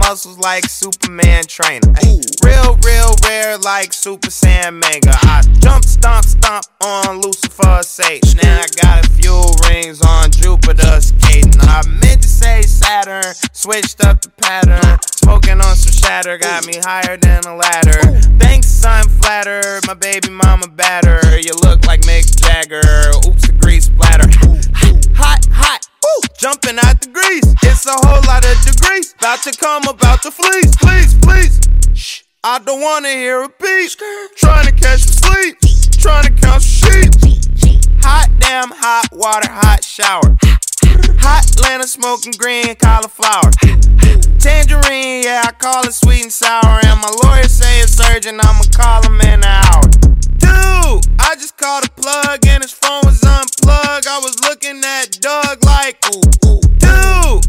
Muscles 0.02 0.38
like 0.38 0.64
Superman 0.68 1.44
trainer. 1.46 1.94
Real, 2.42 2.76
real 2.84 3.14
rare 3.24 3.56
like 3.58 3.92
Super 3.92 4.28
Saiyan 4.28 4.74
Mega. 4.74 5.14
I 5.22 5.42
jump, 5.60 5.84
stomp, 5.84 6.24
stomp 6.24 6.64
on 6.82 7.20
Lucifer 7.20 7.82
Satan. 7.82 8.38
Now 8.42 8.60
I 8.60 8.66
got 8.82 9.06
a 9.06 9.10
few 9.10 9.38
rings 9.68 10.02
on 10.02 10.30
Jupiter 10.30 11.00
skating. 11.00 11.60
I 11.60 11.86
meant 11.86 12.22
to 12.22 12.28
say 12.28 12.62
Saturn, 12.62 13.34
switched 13.52 14.04
up 14.04 14.20
the 14.20 14.30
pattern. 14.30 14.98
Smoking 15.06 15.60
on 15.60 15.76
some 15.76 15.92
shatter, 15.92 16.36
got 16.36 16.66
me 16.66 16.78
higher 16.82 17.16
than 17.16 17.44
a 17.44 17.54
ladder. 17.54 18.00
Thanks, 18.38 18.72
flatter. 19.22 19.80
My 19.86 19.94
baby 19.94 20.28
mama 20.30 20.68
batter. 20.68 21.38
You 21.38 21.54
look 21.62 21.86
like 21.86 22.00
Mick 22.02 22.26
Jagger. 22.36 22.82
Oops, 23.26 23.46
the 23.46 23.54
to 29.52 29.58
come 29.58 29.88
about 29.88 30.22
the 30.22 30.30
fleece. 30.30 30.74
Please, 30.76 31.14
please. 31.20 31.60
Shh. 31.94 32.22
I 32.44 32.58
don't 32.58 32.80
wanna 32.80 33.08
hear 33.08 33.42
a 33.42 33.48
beat. 33.48 33.96
Trying 34.36 34.66
to 34.66 34.72
catch 34.72 35.00
some 35.00 35.30
sleep. 35.30 35.56
Trying 35.98 36.24
to 36.24 36.32
count 36.40 36.62
some 36.62 36.90
sheep. 36.90 37.12
Hot 38.02 38.28
damn, 38.38 38.70
hot 38.70 39.08
water, 39.12 39.50
hot 39.50 39.84
shower. 39.84 40.36
Hot 41.20 41.44
Atlanta 41.50 41.86
smoking 41.86 42.32
green 42.32 42.74
cauliflower. 42.76 43.50
Tangerine, 44.38 45.22
yeah, 45.22 45.42
I 45.46 45.52
call 45.58 45.84
it 45.86 45.94
sweet 45.94 46.22
and 46.22 46.32
sour. 46.32 46.80
And 46.84 47.00
my 47.00 47.12
lawyer 47.22 47.44
say 47.44 47.80
it's 47.80 47.98
urgent, 48.10 48.44
I'ma 48.44 48.64
call 48.74 49.02
him 49.02 49.20
in 49.20 49.40
an 49.40 49.44
hour. 49.44 49.82
Dude, 50.38 51.06
I 51.20 51.36
just 51.38 51.56
called 51.56 51.84
a 51.84 51.90
plug 51.90 52.46
and 52.46 52.62
his 52.62 52.72
phone 52.72 53.02
was 53.04 53.22
unplugged. 53.22 54.06
I 54.06 54.18
was 54.18 54.40
looking 54.40 54.82
at 54.84 55.20
Doug 55.20 55.64
like, 55.64 56.04
ooh, 56.10 56.48
ooh. 56.48 56.71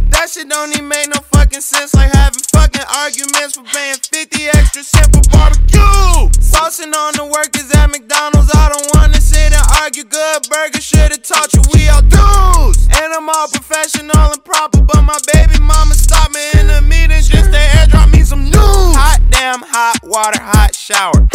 That 0.10 0.30
shit 0.30 0.50
don't 0.50 0.72
even 0.72 0.88
make 0.88 1.10
no 1.10 1.20
fucking 1.34 1.62
sense. 1.62 1.94
Like 1.94 2.12
having 2.14 2.44
fucking 2.54 2.86
arguments 2.88 3.58
for 3.58 3.64
paying 3.64 3.98
50 3.98 4.48
extra 4.56 4.84
cent 4.84 5.10
for 5.14 5.24
barbecue. 5.30 6.30
Saucing 6.40 6.94
on 6.94 7.14
the 7.18 7.26
workers 7.26 7.70
at 7.76 7.90
McDonald's. 7.90 8.52
I 8.54 8.70
don't 8.70 8.88
wanna 8.96 9.20
sit 9.20 9.52
and 9.52 9.68
argue. 9.82 10.04
Good 10.04 10.50
burger 10.50 10.82
should've 10.82 11.24
taught 11.24 11.54
you 11.54 11.62
we 11.74 11.90
all 11.90 12.02
dudes. 12.02 12.88
And 12.94 13.14
I'm 13.14 13.30
all 13.30 13.48
professional 13.48 14.32
and 14.32 14.44
proper, 14.44 14.82
but 14.82 15.02
my 15.02 15.18
baby 15.34 15.60
mama 15.60 15.94
stopped 15.94 16.34
me 16.34 16.46
in 16.60 16.68
the 16.68 16.82
meeting 16.82 17.22
just 17.22 17.52
to 17.52 17.62
airdrop 17.78 18.12
me 18.12 18.22
some 18.24 18.44
news. 18.46 18.94
Hot 18.96 19.20
damn, 19.30 19.62
hot 19.62 20.00
water, 20.04 20.42
hot 20.42 20.76
shower. 20.76 21.28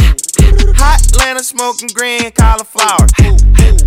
Hot 0.77 1.01
Atlanta 1.07 1.43
smoking 1.43 1.89
green 1.89 2.31
cauliflower. 2.33 3.07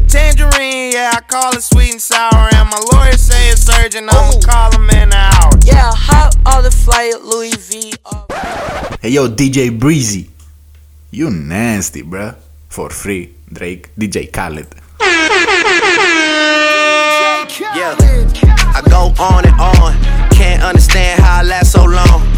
Tangerine, 0.07 0.91
yeah, 0.91 1.11
I 1.13 1.21
call 1.27 1.53
it 1.53 1.61
sweet 1.61 1.91
and 1.91 2.01
sour. 2.01 2.49
And 2.53 2.69
my 2.69 2.79
lawyer 2.91 3.13
say 3.13 3.49
it's 3.49 3.69
urgent, 3.69 4.09
I'ma 4.11 4.39
call 4.41 4.71
him 4.73 4.89
in 4.89 5.09
an 5.09 5.13
hour. 5.13 5.51
Yeah, 5.63 5.91
hot 5.93 6.35
on 6.45 6.63
the 6.63 6.71
flight, 6.71 7.21
Louis 7.21 7.55
V. 7.55 7.93
Hey 9.01 9.09
yo, 9.09 9.27
DJ 9.27 9.77
Breezy. 9.77 10.29
You 11.11 11.29
nasty, 11.29 12.03
bruh. 12.03 12.35
For 12.69 12.89
free. 12.89 13.33
Drake, 13.51 13.89
DJ 13.97 14.31
Khaled. 14.31 14.67
Yeah, 17.75 17.95
I 18.73 18.81
go 18.89 19.13
on 19.21 19.45
and 19.45 19.59
on. 19.59 20.31
Can't 20.31 20.63
understand 20.63 21.21
how 21.21 21.39
I 21.39 21.43
last 21.43 21.73
so 21.73 21.83
long. 21.83 22.30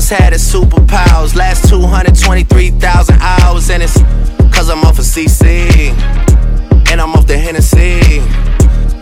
Must 0.00 0.12
have 0.12 0.30
the 0.30 0.38
superpowers. 0.38 1.36
Last 1.36 1.68
223,000 1.68 3.18
hours, 3.20 3.68
and 3.68 3.82
it's 3.82 3.98
cause 4.50 4.70
I'm 4.70 4.82
off 4.84 4.98
of 4.98 5.04
CC. 5.04 5.90
And 6.90 7.02
I'm 7.02 7.12
off 7.12 7.26
the 7.26 7.36
Hennessy. 7.36 8.20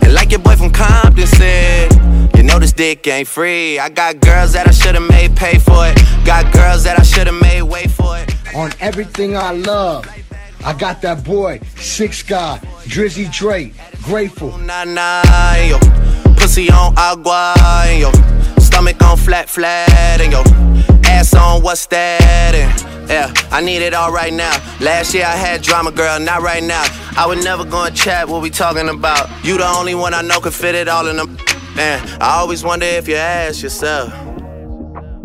And 0.03 0.13
like 0.13 0.31
your 0.31 0.41
boy 0.41 0.57
from 0.57 0.71
Compton 0.71 1.25
said, 1.25 1.93
you 2.35 2.43
know 2.43 2.59
this 2.59 2.73
dick 2.73 3.07
ain't 3.07 3.29
free. 3.29 3.79
I 3.79 3.87
got 3.87 4.19
girls 4.19 4.51
that 4.51 4.67
I 4.67 4.71
should've 4.71 5.07
made 5.07 5.37
pay 5.37 5.57
for 5.57 5.87
it. 5.87 5.95
Got 6.25 6.51
girls 6.51 6.83
that 6.83 6.99
I 6.99 7.03
should've 7.03 7.39
made 7.39 7.61
wait 7.61 7.89
for 7.89 8.17
it. 8.17 8.35
on 8.53 8.73
everything 8.81 9.37
I 9.37 9.53
love. 9.53 10.05
I 10.65 10.73
got 10.73 11.01
that 11.03 11.23
boy, 11.23 11.61
Six 11.77 12.23
God, 12.23 12.59
Drizzy 12.83 13.31
Drake, 13.31 13.73
Grateful. 14.03 14.57
Nah, 14.57 14.83
nah, 14.83 15.55
yo. 15.55 15.79
Pussy 16.35 16.69
on 16.69 16.93
agua, 16.97 17.55
yo. 17.97 18.38
Stomach 18.69 19.01
on 19.01 19.17
flat, 19.17 19.49
flat, 19.49 20.21
and 20.21 20.31
yo. 20.31 20.43
Ass 21.09 21.33
on 21.33 21.63
what's 21.63 21.87
that? 21.87 22.53
And 22.53 23.09
yeah, 23.09 23.33
I 23.49 23.61
need 23.61 23.81
it 23.81 23.95
all 23.95 24.11
right 24.11 24.31
now. 24.31 24.55
Last 24.79 25.11
year 25.15 25.25
I 25.25 25.35
had 25.35 25.63
drama, 25.63 25.91
girl, 25.91 26.19
not 26.19 26.43
right 26.43 26.61
now. 26.61 26.83
I 27.17 27.25
would 27.25 27.43
never 27.43 27.65
go 27.65 27.85
and 27.85 27.95
chat 27.95 28.29
what 28.29 28.43
we 28.43 28.51
talking 28.51 28.87
about. 28.87 29.27
You 29.43 29.57
the 29.57 29.67
only 29.67 29.95
one 29.95 30.13
I 30.13 30.21
know 30.21 30.39
could 30.39 30.53
fit 30.53 30.75
it 30.75 30.87
all 30.87 31.07
in 31.07 31.17
them. 31.17 31.35
Man, 31.75 32.07
I 32.21 32.37
always 32.37 32.63
wonder 32.63 32.85
if 32.85 33.07
you 33.07 33.15
ask 33.15 33.63
yourself, 33.63 34.13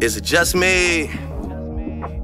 is 0.01 0.17
it 0.17 0.25
just 0.25 0.55
me? 0.55 1.11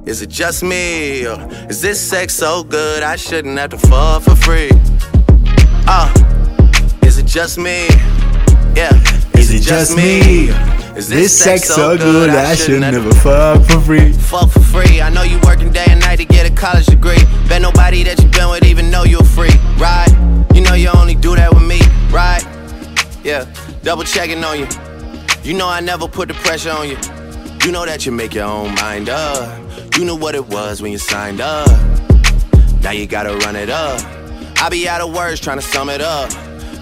Is 0.06 0.22
it 0.22 0.30
just 0.30 0.62
me? 0.62 1.26
Or 1.26 1.36
is 1.68 1.82
this 1.82 2.00
sex 2.00 2.32
so 2.32 2.64
good 2.64 3.02
I 3.02 3.16
shouldn't 3.16 3.58
have 3.58 3.70
to 3.70 3.78
fuck 3.78 4.22
for 4.22 4.36
free? 4.36 4.70
Uh, 5.86 6.10
is 7.02 7.18
it 7.18 7.26
just 7.26 7.58
me? 7.58 7.88
Yeah. 8.74 8.92
Is 9.34 9.52
it 9.52 9.62
just 9.62 9.96
me? 9.96 10.48
Is 10.96 11.08
This 11.08 11.36
sex 11.36 11.68
so 11.68 11.96
good 11.96 12.30
I 12.30 12.54
should 12.54 12.80
never 12.80 13.10
fuck 13.14 13.64
for 13.64 13.80
free. 13.80 14.12
Fuck 14.12 14.50
for 14.50 14.60
free. 14.60 15.00
I 15.00 15.08
know 15.08 15.22
you 15.22 15.38
working 15.44 15.70
day 15.72 15.86
and 15.88 16.00
night 16.00 16.16
to 16.16 16.24
get 16.24 16.50
a 16.50 16.54
college 16.54 16.86
degree. 16.86 17.22
Bet 17.48 17.62
nobody 17.62 18.02
that 18.02 18.22
you 18.22 18.28
been 18.28 18.50
with 18.50 18.64
even 18.64 18.90
know 18.90 19.04
you're 19.04 19.24
free, 19.24 19.54
right? 19.78 20.08
You 20.54 20.60
know 20.60 20.74
you 20.74 20.88
only 20.88 21.14
do 21.14 21.34
that 21.36 21.54
with 21.54 21.62
me, 21.62 21.80
right? 22.10 22.44
Yeah, 23.24 23.46
double 23.82 24.04
checking 24.04 24.42
on 24.44 24.58
you. 24.58 24.68
You 25.42 25.54
know 25.54 25.68
I 25.68 25.80
never 25.80 26.06
put 26.06 26.28
the 26.28 26.34
pressure 26.34 26.70
on 26.70 26.88
you. 26.88 26.98
You 27.64 27.72
know 27.72 27.86
that 27.86 28.04
you 28.04 28.12
make 28.12 28.34
your 28.34 28.44
own 28.44 28.74
mind 28.74 29.08
up. 29.08 29.58
You 29.96 30.04
knew 30.04 30.16
what 30.16 30.34
it 30.34 30.46
was 30.46 30.82
when 30.82 30.92
you 30.92 30.98
signed 30.98 31.40
up. 31.40 31.68
Now 32.82 32.90
you 32.90 33.06
gotta 33.06 33.36
run 33.38 33.56
it 33.56 33.70
up. 33.70 34.00
I 34.60 34.68
be 34.70 34.88
out 34.88 35.00
of 35.00 35.14
words 35.14 35.40
trying 35.40 35.58
to 35.58 35.62
sum 35.62 35.88
it 35.88 36.00
up. 36.00 36.30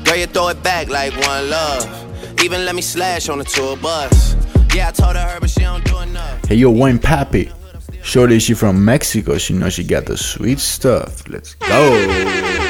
Girl, 0.09 0.17
you 0.17 0.27
throw 0.27 0.49
it 0.49 0.63
back 0.63 0.89
like 0.89 1.13
one 1.27 1.51
love. 1.51 2.43
Even 2.43 2.65
let 2.65 2.75
me 2.75 2.81
slash 2.81 3.29
on 3.29 3.37
the 3.37 3.45
tour 3.45 3.77
bus. 3.77 4.35
Yeah, 4.75 4.89
I 4.89 4.93
told 4.93 5.17
her, 5.17 5.39
but 5.39 5.51
she 5.51 5.61
don't 5.61 5.85
do 5.85 5.99
enough. 5.99 6.47
Hey 6.47 6.55
yo, 6.55 6.73
Winepapi. 6.73 7.53
Shorty, 8.03 8.39
she 8.39 8.55
from 8.55 8.83
Mexico. 8.83 9.37
She 9.37 9.53
knows 9.53 9.75
she 9.75 9.85
got 9.85 10.07
the 10.07 10.17
sweet 10.17 10.61
stuff. 10.61 11.29
Let's 11.29 11.57
go. 11.57 12.68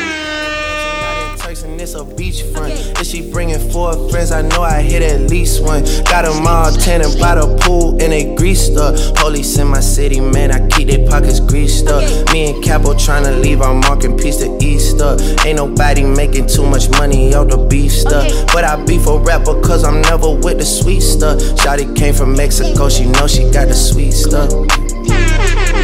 And 1.88 2.10
it's 2.10 2.42
a 2.42 2.44
beachfront. 2.44 3.00
If 3.00 3.06
she 3.06 3.30
bringing 3.30 3.58
four 3.70 4.10
friends, 4.10 4.30
I 4.30 4.42
know 4.42 4.62
I 4.62 4.82
hit 4.82 5.02
at 5.02 5.30
least 5.30 5.62
one. 5.62 5.84
Got 6.04 6.24
them 6.24 6.46
all 6.46 6.70
tanning 6.72 7.18
by 7.18 7.36
the 7.36 7.56
pool 7.62 7.90
and 8.02 8.12
they 8.12 8.34
greased 8.34 8.76
up. 8.76 8.96
Police 9.16 9.58
in 9.58 9.68
my 9.68 9.80
city, 9.80 10.20
man, 10.20 10.50
I 10.50 10.66
keep 10.68 10.88
their 10.88 11.06
pockets 11.08 11.40
greased 11.40 11.86
up. 11.88 12.02
Me 12.32 12.52
and 12.52 12.64
Capo 12.64 12.94
tryna 12.94 13.40
leave 13.40 13.62
our 13.62 13.74
marking 13.74 14.18
piece 14.18 14.38
to 14.38 14.58
Easter. 14.62 15.16
Ain't 15.46 15.56
nobody 15.56 16.02
making 16.02 16.46
too 16.46 16.66
much 16.66 16.90
money 16.90 17.34
out 17.34 17.48
the 17.48 17.56
beef 17.56 17.92
stuff. 17.92 18.28
But 18.52 18.64
I 18.64 18.84
beef 18.84 19.06
a 19.06 19.18
rapper 19.18 19.60
cause 19.62 19.84
I'm 19.84 20.02
never 20.02 20.34
with 20.34 20.58
the 20.58 20.66
sweet 20.66 21.00
stuff. 21.00 21.38
Shotty 21.40 21.96
came 21.96 22.14
from 22.14 22.34
Mexico, 22.34 22.88
she 22.88 23.06
know 23.06 23.26
she 23.26 23.50
got 23.50 23.68
the 23.68 23.74
sweet 23.74 24.12
stuff. 24.12 24.50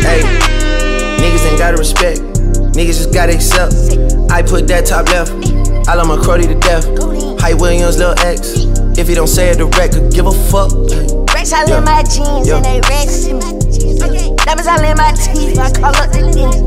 Hey, 0.05 0.21
niggas 1.21 1.47
ain't 1.49 1.59
gotta 1.59 1.77
respect. 1.77 2.21
Niggas 2.75 2.99
just 2.99 3.15
gotta 3.15 3.35
accept. 3.35 3.73
I 4.31 4.43
put 4.43 4.67
that 4.69 4.85
top 4.87 5.07
left. 5.07 5.64
I 5.88 5.96
love 5.96 6.08
my 6.08 6.18
cruddy 6.18 6.48
to 6.48 6.56
death. 6.56 6.86
Hype 7.42 7.58
Williams, 7.60 7.98
Lil 7.98 8.14
X. 8.20 8.40
If 8.98 9.08
he 9.08 9.14
don't 9.16 9.28
say 9.28 9.50
it 9.50 9.58
direct, 9.58 9.94
could 9.94 10.12
give 10.14 10.28
a 10.28 10.32
fuck. 10.52 10.72
Racks 11.34 11.54
all 11.54 11.72
in 11.72 11.84
my 11.84 12.04
jeans 12.04 12.48
Yeah. 12.48 12.58
and 12.58 12.66
they 12.66 12.80
racks 12.90 13.26
in 13.26 13.38
my 13.40 13.52
jeans. 13.74 14.00
Diamonds 14.46 14.68
all 14.68 14.84
in 14.84 14.96
my 14.98 15.12
teeth, 15.24 15.58
I 15.58 15.72
call 15.72 15.96
up 15.96 16.10
the 16.12 16.20
ninja. 16.28 16.60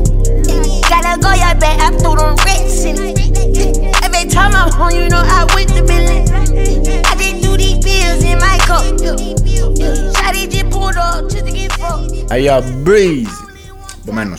Gotta 0.89 1.13
go, 1.21 1.31
your 1.43 1.55
back, 1.61 1.77
I 1.79 1.89
threw 2.01 2.15
them 2.15 2.35
racks 2.47 2.83
in 2.89 2.95
it. 2.99 4.03
Every 4.03 4.29
time 4.29 4.53
I'm 4.55 4.71
home, 4.71 4.91
you 4.97 5.07
know 5.09 5.21
I 5.23 5.45
went 5.53 5.69
to 5.75 5.83
Billy. 5.83 6.19
I 7.09 7.15
just 7.15 7.43
do 7.43 7.51
these 7.57 7.77
bills 7.85 8.23
in 8.23 8.37
my 8.39 8.57
cup. 8.67 8.83
Shawty 10.15 10.49
just 10.51 10.69
pulled 10.71 10.97
up 10.97 11.29
just 11.29 11.45
to 11.45 11.51
get 11.51 11.71
fucked. 11.73 12.31
Hey 12.31 12.45
yo, 12.45 12.61
Breezy. 12.83 13.27
Επομένω, 14.05 14.35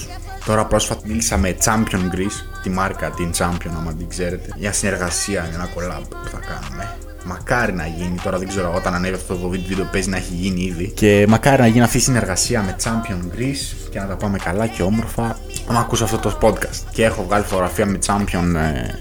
τώρα 0.47 0.65
πρόσφατα 0.67 1.01
μίλησα 1.05 1.37
με 1.37 1.57
Champion 1.65 2.05
Greece, 2.15 2.39
τη 2.64 2.70
μάρκα 2.70 3.10
την 3.10 3.32
Champion, 3.38 3.72
άμα 3.78 3.94
την 3.94 4.10
ξέρετε, 4.10 4.50
για 4.56 4.72
συνεργασία, 4.72 5.48
για 5.50 5.54
ένα 5.54 5.70
collab 5.76 6.04
που 6.10 6.30
θα 6.32 6.40
κάνουμε. 6.40 6.96
Μακάρι 7.26 7.74
να 7.74 7.88
γίνει, 7.88 8.16
τώρα 8.24 8.38
δεν 8.38 8.48
ξέρω 8.48 8.74
όταν 8.76 8.94
ανέβει 8.94 9.16
αυτό 9.16 9.36
το 9.36 9.48
βίντεο 9.48 9.90
παίζει 9.92 10.10
να 10.10 10.18
έχει 10.18 10.34
γίνει 10.34 10.62
ήδη. 10.62 10.92
Και 10.96 11.26
μακάρι 11.30 11.62
να 11.62 11.68
γίνει 11.68 11.84
αυτή 11.84 11.98
η 11.98 12.00
συνεργασία 12.00 12.62
με 12.62 12.76
Champion 12.84 13.38
Greece 13.38 13.90
και 13.90 14.00
να 14.00 14.08
τα 14.08 14.16
πάμε 14.16 14.38
καλά 14.38 14.68
και 14.68 14.82
όμορφα. 14.82 15.38
Άμα 15.68 15.80
ακούσω 15.80 16.04
αυτό 16.04 16.18
το 16.18 16.38
podcast 16.42 16.84
και 16.92 17.04
έχω 17.04 17.24
βγάλει 17.24 17.44
φωτογραφία 17.44 17.86
με 17.86 18.00
Champion 18.06 18.56
ε, 18.56 19.00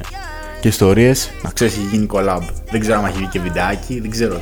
και 0.60 0.68
ιστορίες, 0.68 1.30
να 1.42 1.50
ξέρει 1.50 1.70
έχει 1.70 1.80
γίνει 1.80 2.06
collab. 2.12 2.42
Δεν 2.70 2.80
ξέρω 2.80 2.98
αν 2.98 3.04
έχει 3.04 3.16
βγει 3.16 3.26
και 3.26 3.40
βιντεάκι, 3.40 4.00
δεν 4.00 4.10
ξέρω. 4.10 4.40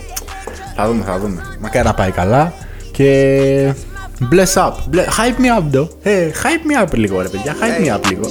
Θα 0.76 0.87
δούμε, 0.87 1.04
θα 1.04 1.18
δούμε. 1.18 1.56
Μακάρι 1.61 1.87
να 1.87 1.94
πάει 1.94 2.11
καλά 2.11 2.52
και. 2.92 3.75
Bless 4.20 4.56
up. 4.56 4.75
Ble- 4.90 5.08
hype 5.18 5.38
me 5.38 5.49
up, 5.56 5.64
though. 5.73 5.88
Hey, 6.04 6.32
hype 6.42 6.64
me 6.68 6.85
up 6.85 6.94
λίγο, 6.94 7.20
ρε 7.20 7.28
παιδιά. 7.28 7.56
Hype 7.61 7.87
me 7.87 7.94
up 7.94 8.08
λίγο. 8.08 8.28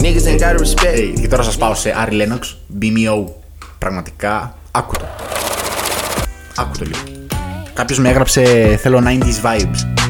Niggas 0.00 0.26
ain't 0.26 0.40
gotta 0.40 0.58
respect. 0.58 0.96
Hey, 0.96 1.20
και 1.20 1.28
τώρα 1.28 1.42
σας 1.42 1.56
πάω 1.56 1.74
σε 1.74 1.94
Ari 2.06 2.12
Lennox, 2.12 2.40
BMO. 2.80 3.24
Πραγματικά, 3.78 4.56
άκου 4.70 4.94
το. 4.96 5.04
Άκου 6.56 6.78
το 6.78 6.84
λίγο. 6.84 7.26
Κάποιος 7.74 7.98
με 7.98 8.08
έγραψε 8.08 8.42
θέλω 8.82 9.02
90s 9.06 9.46
vibes. 9.50 10.03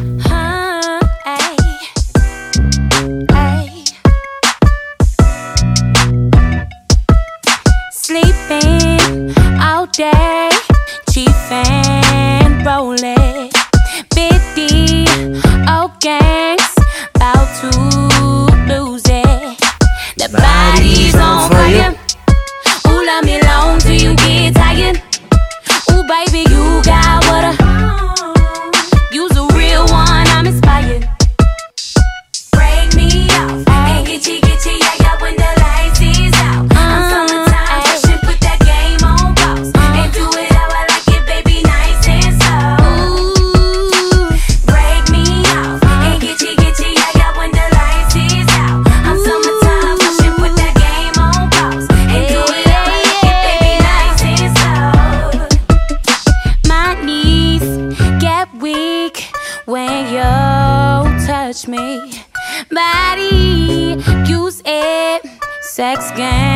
again. 66.14 66.53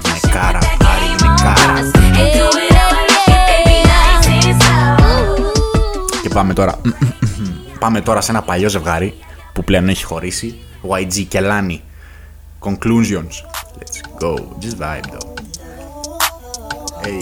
it, 3.29 3.41
baby, 3.49 3.77
nice 3.91 4.29
and 4.29 4.43
slow. 4.45 5.03
Και 6.23 6.29
πάμε 6.29 6.53
τώρα. 6.53 6.81
πάμε 7.81 8.01
τώρα 8.01 8.21
σε 8.21 8.31
ένα 8.31 8.43
παλιό 8.43 8.69
ζευγάρι 8.69 9.15
που 9.53 9.65
πλέον 9.65 9.89
έχει 9.89 10.05
χωρίσει. 10.05 10.59
YG 10.91 11.25
και 11.29 11.41
Lani. 11.43 11.79
Conclusions. 12.61 13.35
Let's 13.79 13.99
go. 14.23 14.35
Just 14.61 14.77
vibe 14.79 15.07
though. 15.13 15.29
Hey. 17.03 17.21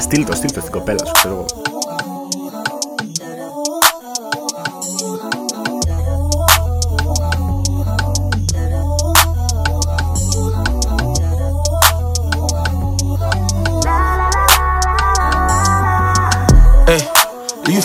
Στείλ 0.00 0.24
το, 0.24 0.34
στείλ 0.34 0.52
το 0.52 0.60
στην 0.60 0.72
κοπέλα 0.72 0.98
σου, 1.06 1.12
ξέρω 1.12 1.34
εγώ. 1.34 1.75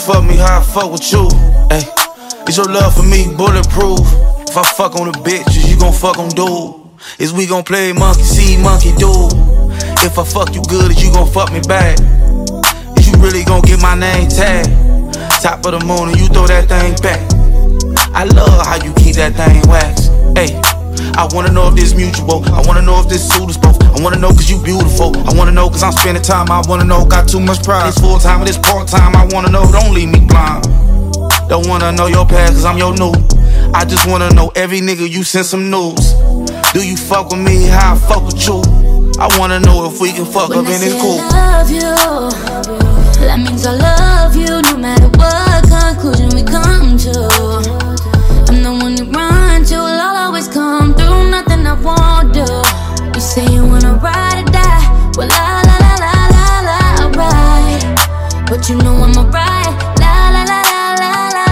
Fuck 0.02 0.24
me 0.24 0.36
how 0.36 0.60
I 0.60 0.64
fuck 0.64 0.92
with 0.92 1.12
you? 1.12 1.30
Hey, 1.70 1.86
is 2.48 2.58
your 2.58 2.66
love 2.66 2.96
for 2.96 3.04
me 3.04 3.30
bulletproof? 3.38 4.02
If 4.50 4.58
I 4.58 4.64
fuck 4.76 4.96
on 4.96 5.12
the 5.12 5.18
bitches, 5.22 5.70
you 5.70 5.78
gon' 5.78 5.94
fuck 5.94 6.18
on 6.18 6.30
dude. 6.30 6.82
Is 7.20 7.34
we 7.34 7.46
gon' 7.46 7.64
play 7.64 7.94
monkey 7.94 8.24
see, 8.24 8.58
monkey 8.58 8.94
do? 8.98 9.30
If 10.02 10.18
I 10.18 10.24
fuck 10.24 10.56
you 10.56 10.62
good, 10.68 10.92
is 10.92 11.04
you 11.04 11.12
gon' 11.14 11.30
fuck 11.30 11.54
me 11.54 11.62
back? 11.62 12.00
Is 12.98 13.10
you 13.10 13.16
really 13.22 13.44
gon' 13.44 13.62
get 13.62 13.82
my 13.82 13.94
name 13.94 14.28
tagged? 14.28 14.74
Top 15.42 15.66
of 15.66 15.78
the 15.78 15.86
moon 15.86 16.18
you 16.18 16.28
throw 16.34 16.48
that 16.48 16.66
thing 16.66 16.98
back. 17.06 17.22
I 18.14 18.26
love 18.26 18.66
how 18.66 18.82
you 18.84 18.94
keep 18.96 19.16
that 19.16 19.38
thing 19.38 19.62
waxed. 19.70 20.10
Hey, 20.34 20.58
I 21.18 21.28
wanna 21.32 21.52
know 21.52 21.68
if 21.68 21.76
this 21.76 21.94
mutual. 21.94 22.44
I 22.54 22.62
wanna 22.66 22.82
know 22.82 23.00
if 23.00 23.08
this 23.08 23.28
suit 23.28 23.50
is 23.50 23.58
both. 23.58 23.82
I 23.84 24.02
wanna 24.02 24.18
know 24.18 24.30
cause 24.30 24.50
you 24.50 24.62
beautiful. 24.64 25.16
I 25.28 25.34
wanna 25.36 25.52
know 25.52 25.70
cause 25.70 25.84
I'm 25.84 25.92
spending 25.92 26.24
time. 26.24 26.50
I 26.52 26.62
wanna 26.68 26.86
know, 26.86 27.06
got 27.06 27.28
too 27.28 27.40
much 27.40 27.64
pride. 27.64 27.88
It's 27.90 28.00
full 28.00 28.20
time 28.20 28.40
and 28.42 28.50
it's 28.50 28.58
part 28.58 28.88
time. 28.88 29.16
I 29.16 29.26
wanna 29.32 29.50
know, 29.50 29.70
don't 29.72 29.94
leave 29.94 30.10
me 30.10 30.20
blind. 30.20 30.64
Don't 31.50 31.68
wanna 31.68 31.92
know 31.92 32.08
your 32.08 32.26
past 32.26 32.54
cause 32.54 32.66
I'm 32.66 32.78
your 32.78 32.94
new. 32.96 33.14
I 33.74 33.86
just 33.86 34.08
wanna 34.08 34.30
know 34.32 34.52
every 34.56 34.82
nigga 34.82 35.10
you 35.10 35.24
send 35.24 35.46
some 35.46 35.70
news. 35.70 36.14
Do 36.74 36.86
you 36.86 36.96
fuck 36.96 37.30
with 37.32 37.40
me 37.40 37.66
how 37.68 37.96
I 37.96 37.98
fuck 37.98 38.24
with 38.26 38.48
you? 38.48 38.62
I 39.20 39.28
wanna 39.38 39.60
know 39.60 39.86
if 39.86 40.00
we 40.00 40.12
can 40.12 40.26
fuck 40.26 40.50
When 40.50 40.60
up 40.60 40.68
I 40.68 40.72
and 40.74 40.84
it's 40.84 41.02
cool. 41.02 41.20
I 41.20 41.28
love 41.30 41.70
you, 41.70 41.82
that 43.20 43.40
means 43.40 43.66
I 43.66 43.74
love 43.74 44.36
you 44.36 44.62
no 44.62 44.78
matter 44.78 45.10
what 45.20 45.64
conclusion 45.70 46.30
we 46.34 46.44
come 46.44 46.98
to. 46.98 47.71
won't 51.84 52.34
do. 52.34 52.46
You 53.13 53.22
say 53.22 53.46
you 53.54 53.65
wanna 53.65 53.94
ride 53.96 54.44
or 54.44 54.52
die. 54.52 55.12
Well, 55.17 55.28
la 55.28 55.62
la 55.67 55.78
la 55.86 55.94
la 56.06 56.13
la 56.36 56.48
la, 56.67 56.78
I 57.00 57.12
ride. 57.22 58.50
But 58.50 58.70
you 58.70 58.78
know 58.78 58.96
I'm 59.04 59.17
a 59.17 59.24
ride. 59.30 59.76
La 60.00 60.30
la 60.36 60.44
la 60.44 60.62
la 60.72 60.96
la 61.02 61.13
la 61.38 61.46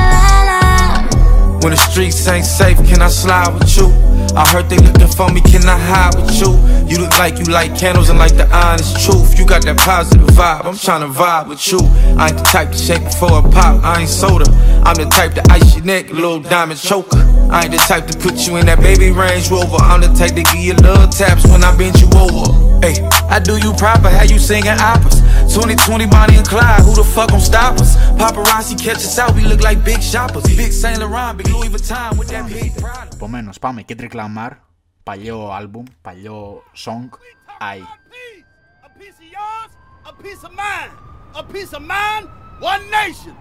la. 0.50 1.60
When 1.62 1.72
the 1.72 1.78
streets 1.78 2.28
ain't 2.28 2.46
safe, 2.46 2.78
can 2.88 3.02
I 3.02 3.10
slide 3.10 3.54
with 3.54 3.76
you? 3.76 3.88
I 4.36 4.48
heard 4.50 4.70
they 4.70 4.78
looking 4.78 5.08
for 5.08 5.30
me, 5.30 5.42
can 5.42 5.68
I 5.68 5.78
hide 5.78 6.16
with 6.16 6.40
you? 6.40 6.52
You 6.88 7.00
look 7.00 7.18
like 7.20 7.40
you 7.40 7.46
like 7.46 7.78
candles 7.78 8.10
and 8.10 8.20
like 8.20 8.36
the 8.36 8.48
honest 8.56 9.04
truth. 9.06 9.38
You 9.38 9.46
got 9.46 9.64
that 9.66 9.78
positive 9.78 10.28
vibe, 10.28 10.66
I'm 10.66 10.78
trying 10.78 11.02
to 11.02 11.08
vibe 11.08 11.48
with 11.48 11.72
you. 11.72 11.80
I 12.18 12.30
ain't 12.30 12.38
the 12.38 12.44
type 12.44 12.72
to 12.72 12.78
shake 12.78 13.04
before 13.04 13.40
a 13.40 13.42
pop, 13.42 13.84
I 13.84 14.02
ain't 14.02 14.10
soda. 14.10 14.46
I'm 14.84 14.96
the 14.96 15.06
type 15.06 15.34
to 15.34 15.44
ice 15.52 15.76
your 15.76 15.86
neck, 15.86 16.10
little 16.12 16.40
diamond 16.40 16.80
choker. 16.80 17.29
I 17.51 17.65
ain't 17.65 17.73
the 17.73 17.79
type 17.79 18.07
to 18.09 18.19
put 18.19 18.47
you 18.47 18.57
in 18.57 18.67
that 18.67 18.81
baby 18.81 19.11
Range 19.11 19.51
Rover. 19.51 19.77
I'm 19.79 20.01
the 20.01 20.09
type 20.09 20.35
to 20.35 20.43
give 20.43 20.63
you 20.69 20.75
little 20.75 21.09
taps 21.09 21.45
when 21.47 21.63
I 21.63 21.77
bend 21.77 22.01
you 22.01 22.09
over. 22.17 22.51
Hey, 22.85 22.99
I 23.31 23.39
do 23.39 23.57
you 23.59 23.73
proper, 23.75 24.11
how 24.11 24.25
you 24.25 24.39
singing 24.39 24.75
operas. 24.81 25.21
2020 25.55 26.07
Bonnie 26.07 26.37
and 26.37 26.47
Clyde, 26.47 26.83
who 26.83 26.95
the 26.95 27.05
fuck 27.05 27.31
gon' 27.31 27.41
stop 27.41 27.79
us? 27.79 27.97
Paparazzi 28.19 28.75
catch 28.81 28.97
us 28.97 29.19
out, 29.19 29.35
we 29.35 29.43
look 29.45 29.63
like 29.63 29.85
big 29.85 30.03
shoppers. 30.03 30.45
Big 30.45 30.73
Saint 30.73 30.99
Laurent, 30.99 31.39
big 31.39 31.49
Louis 31.49 31.69
Vuitton 31.69 32.19
with 32.19 32.29
that 32.29 32.49
big 32.49 32.73
Prada. 32.77 33.11
Επομένω, 33.15 33.51
πάμε 33.61 33.85
Kendrick 33.89 34.15
Lamar. 34.15 34.51
Παλιό 35.05 35.51
άλμπουμ, 35.53 35.85
παλιό 36.03 36.63
song. 36.75 37.09
I. 37.61 37.79
A 38.83 38.89
piece 38.99 39.19
of 39.23 39.29
yours, 39.37 39.71
a 40.07 40.13
piece 40.23 40.43
of 40.45 40.53
mine. 40.53 40.91
A 41.35 41.43
piece 41.43 41.73
of 41.73 41.83
mine, 41.83 42.25
one 42.61 42.83
nation. 42.91 43.35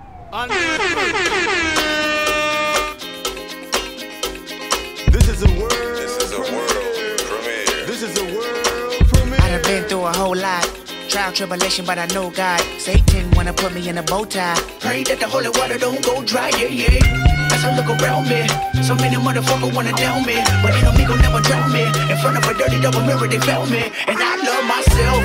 Is 5.43 5.51
a 5.51 5.61
world. 5.61 5.71
This 5.71 6.17
is 6.25 6.33
a 6.33 6.41
world 6.41 7.19
premiere. 7.31 7.87
This 7.87 8.03
is 8.03 8.19
a 8.19 8.25
world 8.35 9.07
premiere. 9.13 9.39
I 9.41 9.51
done 9.51 9.63
been 9.63 9.85
through 9.85 10.05
a 10.05 10.13
whole 10.13 10.35
lot. 10.35 10.67
Trial, 11.09 11.33
tribulation, 11.33 11.85
but 11.87 11.99
I 11.99 12.07
know 12.07 12.31
God. 12.31 12.61
Satan 12.79 13.31
wanna 13.33 13.53
put 13.53 13.73
me 13.73 13.89
in 13.89 13.99
a 13.99 14.03
bow 14.03 14.25
tie. 14.25 14.59
Pray 14.81 15.05
that 15.05 15.21
the 15.21 15.29
holy 15.29 15.51
water 15.51 15.79
don't 15.79 16.03
go 16.05 16.23
dry, 16.25 16.51
yeah, 16.59 16.69
yeah. 16.69 17.55
As 17.55 17.65
I 17.65 17.71
look 17.77 17.89
around 18.03 18.29
me, 18.29 18.47
so 18.83 18.95
many 18.97 19.17
motherfuckers 19.17 19.75
wanna 19.75 19.93
down 19.93 20.27
me. 20.27 20.37
But 20.63 20.73
they 20.75 20.83
know 20.83 20.93
me 20.93 21.07
gon' 21.07 21.21
never 21.23 21.41
drown 21.41 21.73
me. 21.73 21.85
In 22.11 22.17
front 22.19 22.37
of 22.39 22.45
a 22.45 22.55
dirty 22.59 22.81
double 22.81 23.03
mirror, 23.03 23.29
they 23.29 23.39
found 23.39 23.71
me. 23.71 23.93
And 24.11 24.19
I 24.19 24.35
love 24.43 24.65
myself. 24.67 25.23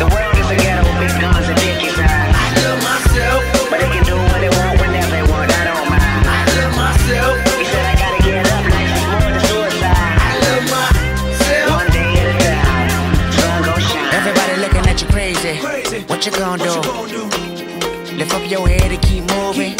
The 0.00 0.08
world 0.08 0.36
is 0.40 0.48
a 0.50 0.56
ghetto 0.56 0.88
with 0.88 1.12
big 1.12 1.20
guns 1.20 1.48
and 1.48 1.60
dick 1.60 1.79
What 16.20 16.26
you 16.26 16.32
gonna 16.32 16.62
do? 16.62 17.22
Lift 18.14 18.34
up 18.34 18.50
your 18.50 18.68
head 18.68 18.92
and 18.92 19.00
keep 19.00 19.24
moving. 19.32 19.72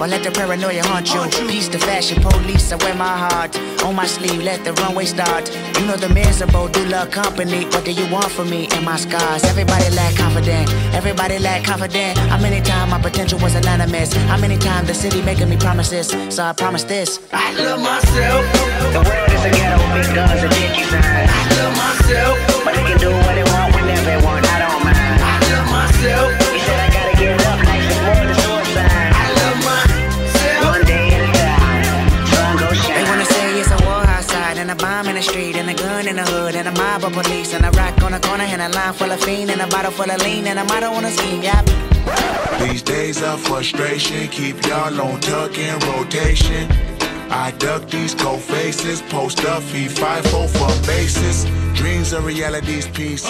Or 0.00 0.08
let 0.08 0.24
the 0.24 0.32
paranoia 0.32 0.82
haunt 0.82 1.14
you. 1.14 1.22
Peace 1.46 1.68
the 1.68 1.78
fashion 1.78 2.20
police, 2.20 2.72
I 2.72 2.76
wear 2.82 2.96
my 2.96 3.16
heart 3.16 3.56
on 3.84 3.94
my 3.94 4.04
sleeve. 4.04 4.42
Let 4.42 4.64
the 4.64 4.72
runway 4.72 5.04
start. 5.04 5.48
You 5.78 5.86
know 5.86 5.94
the 5.94 6.08
miserable 6.08 6.66
do 6.66 6.84
love 6.86 7.12
company. 7.12 7.64
What 7.66 7.84
do 7.84 7.92
you 7.92 8.10
want 8.10 8.28
from 8.32 8.50
me 8.50 8.66
and 8.72 8.84
my 8.84 8.96
scars? 8.96 9.44
Everybody 9.44 9.88
lack 9.94 10.16
confident. 10.16 10.68
Everybody 10.94 11.38
lack 11.38 11.62
confident. 11.62 12.18
How 12.18 12.40
many 12.40 12.60
times 12.60 12.90
my 12.90 13.00
potential 13.00 13.38
was 13.38 13.54
anonymous? 13.54 14.12
How 14.12 14.36
many 14.36 14.58
times 14.58 14.88
the 14.88 14.94
city 14.94 15.22
making 15.22 15.48
me 15.48 15.58
promises? 15.58 16.08
So 16.34 16.42
I 16.42 16.54
promise 16.54 16.82
this. 16.82 17.20
I 17.32 17.52
love 17.54 17.80
myself. 17.80 18.42
The 18.90 19.02
world 19.06 19.30
is 19.30 19.44
a 19.44 19.50
ghetto 19.50 19.78
with 19.94 20.06
big 20.06 20.16
guns 20.16 20.42
and 20.42 20.52
dicky 20.58 20.82
signs. 20.90 21.30
I 21.30 21.62
love 21.62 21.76
myself. 21.76 22.64
But 22.64 22.74
they 22.74 22.82
can 22.82 22.98
do 22.98 23.27
myself. 25.98 26.30
He 26.52 26.58
said 26.60 26.80
I 26.80 26.88
gotta 26.92 27.16
get 27.18 27.40
up. 27.46 27.58
Life 27.66 27.90
is 27.90 27.98
more 28.06 28.24
than 28.26 28.38
suicide. 28.44 29.12
I 29.22 29.26
love 29.40 29.58
myself. 29.68 30.64
One 30.74 30.84
day 30.86 31.06
at 31.16 31.22
a 31.26 31.30
time. 31.38 32.26
Sun 32.30 32.56
go 32.58 32.66
shine. 32.72 32.94
They 32.96 33.10
wanna 33.10 33.24
say 33.26 33.60
it's 33.60 33.70
a 33.70 33.80
war 33.84 34.02
outside 34.16 34.58
and 34.58 34.70
a 34.70 34.76
bomb 34.76 35.08
in 35.08 35.16
the 35.16 35.22
street 35.22 35.56
and 35.56 35.68
a 35.70 35.74
gun 35.74 36.06
in 36.08 36.16
the 36.16 36.24
hood 36.24 36.54
and 36.54 36.68
a 36.68 36.72
mob 36.72 37.04
of 37.04 37.12
police 37.12 37.52
and 37.54 37.64
a 37.64 37.70
rock 37.70 38.00
on 38.02 38.12
the 38.12 38.20
corner 38.20 38.44
and 38.44 38.62
a 38.62 38.68
line 38.68 38.94
full 38.94 39.10
of 39.10 39.20
fiend 39.20 39.50
and 39.50 39.60
a 39.60 39.66
bottle 39.66 39.90
full 39.90 40.10
of 40.10 40.22
lean 40.22 40.46
and 40.46 40.58
a 40.58 40.64
motto 40.64 40.88
on 40.92 41.04
a 41.04 41.10
scheme. 41.10 41.42
Yep. 41.42 41.64
These 42.60 42.82
days 42.82 43.22
of 43.22 43.40
frustration 43.40 44.28
keep 44.28 44.64
y'all 44.66 45.00
on 45.00 45.20
tuck 45.20 45.58
in 45.58 45.78
rotation. 45.90 46.70
I 47.30 47.50
duck 47.58 47.90
these 47.90 48.14
cold 48.14 48.40
faces, 48.40 49.02
post 49.02 49.44
up, 49.44 49.62
he 49.64 49.86
five 49.86 50.24
four 50.26 50.48
for 50.48 50.72
basis. 50.86 51.44
Dreams 51.74 52.14
are 52.14 52.22
reality's 52.22 52.88
piece. 52.88 53.28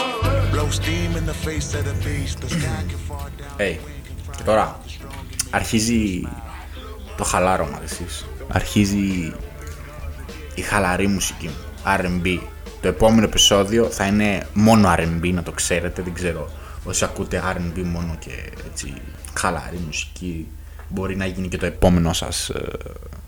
Blow 0.52 0.70
steam 0.70 1.10
in 1.20 1.24
the 1.26 1.38
face 1.46 1.74
of 1.78 1.84
the 1.88 1.96
beast. 2.04 2.36
The 2.40 2.48
sky 2.48 2.82
can 2.90 3.00
fall 3.08 3.28
down. 3.40 3.58
Hey, 3.58 3.76
και 4.36 4.42
τώρα 4.44 4.80
αρχίζει 5.50 6.22
το 7.16 7.24
χαλάρωμα 7.24 7.80
εσείς. 7.84 8.26
Αρχίζει 8.48 9.32
η 10.54 10.60
χαλαρή 10.60 11.06
μουσική 11.06 11.46
μου, 11.46 11.56
R&B. 11.84 12.38
Το 12.80 12.88
επόμενο 12.88 13.24
επεισόδιο 13.24 13.84
θα 13.84 14.06
είναι 14.06 14.46
μόνο 14.52 14.94
R&B, 14.98 15.32
να 15.32 15.42
το 15.42 15.52
ξέρετε, 15.52 16.02
δεν 16.02 16.12
ξέρω 16.12 16.50
όσοι 16.84 17.04
ακούτε 17.04 17.42
R&B 17.56 17.82
μόνο 17.84 18.16
και 18.18 18.30
έτσι 18.70 18.94
χαλαρή 19.34 19.80
μουσική 19.86 20.46
μπορεί 20.88 21.16
να 21.16 21.26
γίνει 21.26 21.48
και 21.48 21.56
το 21.56 21.66
επόμενο 21.66 22.12
σας 22.12 22.48
ε, 22.48 22.68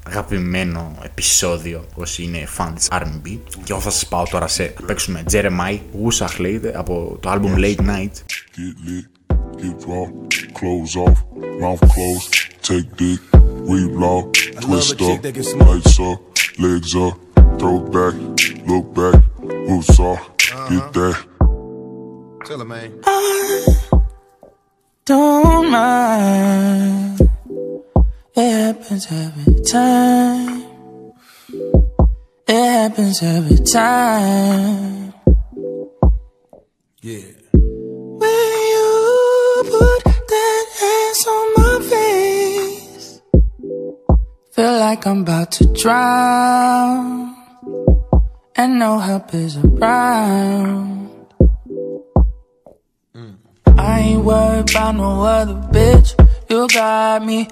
αγαπημένο 0.07 0.99
επεισόδιο 1.03 1.85
όσοι 1.95 2.23
είναι 2.23 2.49
fan 2.59 2.73
της 2.75 2.89
R&B 2.93 3.39
και 3.65 3.73
εγώ 3.73 3.81
θα 3.81 3.91
σας 3.91 4.07
πάω 4.07 4.25
τώρα 4.31 4.47
σε 4.47 4.75
θα 4.77 4.83
παίξουμε 4.87 5.23
Jeremiah 5.31 5.79
Wusach 6.05 6.37
λέγεται 6.39 6.73
από 6.77 7.19
το 7.21 7.31
album 7.33 7.59
Late 7.59 7.77
Night 7.77 8.13
Get 8.57 8.77
lit, 8.85 9.07
get 9.61 9.87
raw, 9.87 10.07
clothes 10.59 10.97
off, 10.97 11.19
mouth 11.61 11.81
closed, 11.95 12.33
take 12.63 12.89
dick, 12.97 13.21
reblow, 13.71 14.21
twist 14.61 14.99
chick 14.99 15.17
up, 15.17 15.23
that 15.23 15.35
can 15.35 15.45
smoke. 15.45 15.69
lights 15.69 16.01
up, 16.01 16.19
legs 16.59 16.95
up, 16.97 17.15
throw 17.59 17.79
back, 17.95 18.15
look 18.67 18.87
back, 18.93 19.23
boots 19.67 19.99
off, 20.01 20.23
get 20.69 20.93
that. 20.95 21.17
Tell 22.45 22.59
her, 22.59 22.65
man. 22.65 22.91
Don't 25.05 25.71
mind. 25.71 27.30
It 28.37 28.53
happens 28.53 29.07
every 29.11 29.65
time. 29.65 30.63
It 32.47 32.55
happens 32.55 33.23
every 33.23 33.57
time. 33.65 35.13
Yeah. 37.03 37.33
When 37.53 38.51
you 38.73 39.63
put 39.65 40.05
that 40.05 40.67
ass 40.93 41.27
on 41.27 41.47
my 41.57 41.75
face, 41.91 43.21
feel 44.53 44.79
like 44.79 45.07
I'm 45.07 45.23
about 45.23 45.51
to 45.53 45.65
drown, 45.73 47.35
and 48.55 48.79
no 48.79 48.99
help 49.01 49.35
is 49.35 49.57
around. 49.57 51.11
Mm. 53.13 53.37
I 53.77 54.01
ain't 54.01 54.25
worried 54.25 54.71
about 54.71 54.95
no 54.95 55.23
other 55.23 55.55
bitch. 55.73 56.15
You 56.49 56.69
got 56.69 57.25
me 57.25 57.49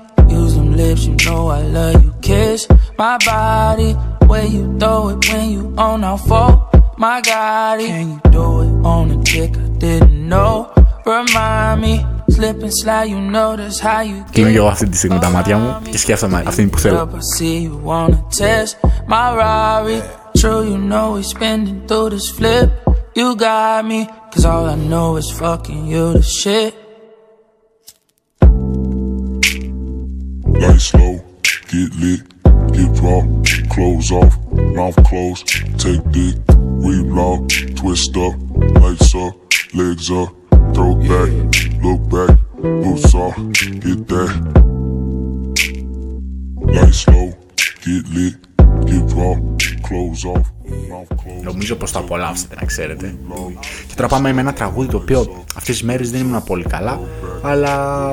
Use 0.77 0.77
them 0.77 0.77
lips, 0.77 1.05
you 1.05 1.15
know 1.25 1.47
I 1.47 1.61
love 1.61 2.03
you. 2.03 2.13
Kiss 2.21 2.67
my 2.97 3.17
body. 3.25 3.93
Where 4.29 4.45
you 4.45 4.77
throw 4.79 5.09
it 5.09 5.27
when 5.29 5.49
you 5.51 5.73
on 5.77 6.03
our 6.03 6.17
fault. 6.17 6.59
My 6.97 7.21
God, 7.21 7.79
can 7.79 8.09
you 8.11 8.21
do 8.31 8.61
it 8.61 8.73
on 8.85 9.11
a 9.11 9.17
dick 9.23 9.51
I 9.57 9.67
didn't 9.83 10.29
know? 10.29 10.71
Remind 11.05 11.81
me, 11.81 12.05
slip 12.29 12.61
and 12.61 12.73
slide, 12.73 13.09
you 13.09 13.19
notice 13.19 13.79
how 13.79 14.01
you 14.01 14.23
Κλείνω 14.31 14.49
και 14.49 14.57
εγώ 14.57 14.67
αυτή 14.67 14.89
τη 14.89 14.97
στιγμή 14.97 15.19
τα 15.19 15.29
μάτια 15.29 15.57
μου 15.57 15.75
και 15.89 15.97
σκέφτομαι 15.97 16.43
αυτή 16.45 16.67
που 16.67 16.77
θέλω 16.77 16.97
up, 16.97 17.15
I 17.15 17.19
see 17.39 17.67
you 17.67 17.77
wanna 17.85 18.23
test 18.39 18.75
my 19.07 19.35
Rari. 19.35 20.01
True, 20.39 20.63
you 20.71 20.77
know 20.77 21.13
we 21.15 21.23
spending 21.23 21.79
through 21.87 22.09
this 22.09 22.29
flip. 22.37 22.69
You 23.15 23.35
got 23.35 23.85
me, 23.89 24.07
cause 24.31 24.45
all 24.45 24.65
I 24.65 24.75
know 24.91 25.17
is 25.21 25.29
fucking 25.41 25.83
you 25.93 26.13
the 26.13 26.23
shit. 26.39 26.73
Lights 30.60 30.92
low, 30.94 31.14
get 31.70 31.94
lit, 32.02 32.22
get 32.72 33.00
raw, 33.00 33.22
clothes 33.72 34.10
off, 34.10 34.36
mouth 34.76 34.96
closed, 35.04 35.46
take 35.78 36.02
dick, 36.10 36.36
reblow, 36.84 37.46
twist 37.76 38.16
up, 38.16 38.34
lights 38.82 39.14
up, 39.14 39.34
legs 39.74 40.10
up, 40.10 40.30
throw 40.74 40.94
back, 41.10 41.30
look 41.84 42.02
back, 42.14 42.36
boots 42.82 43.14
off, 43.14 43.36
get 43.84 44.00
that. 44.08 44.32
Lights 46.74 47.06
low, 47.08 47.28
get 47.84 48.04
lit, 48.14 48.34
get 48.88 49.12
raw, 49.16 49.34
clothes 49.86 50.24
off, 50.24 50.46
mouth 50.90 51.08
closed. 51.16 51.42
Νομίζω 51.42 51.76
πως 51.76 51.92
το 51.92 51.98
απολαύσετε 51.98 52.54
να 52.54 52.64
ξέρετε 52.64 53.14
Και 53.88 53.94
τώρα 53.94 54.08
πάμε 54.08 54.32
με 54.32 54.40
ένα 54.40 54.52
τραγούδι 54.52 54.88
το 54.88 54.96
οποίο 54.96 55.44
αυτές 55.56 55.76
τις 55.76 55.82
μέρες 55.82 56.10
δεν 56.10 56.20
ήμουν 56.20 56.44
πολύ 56.44 56.64
καλά 56.64 57.00
Αλλά 57.42 58.10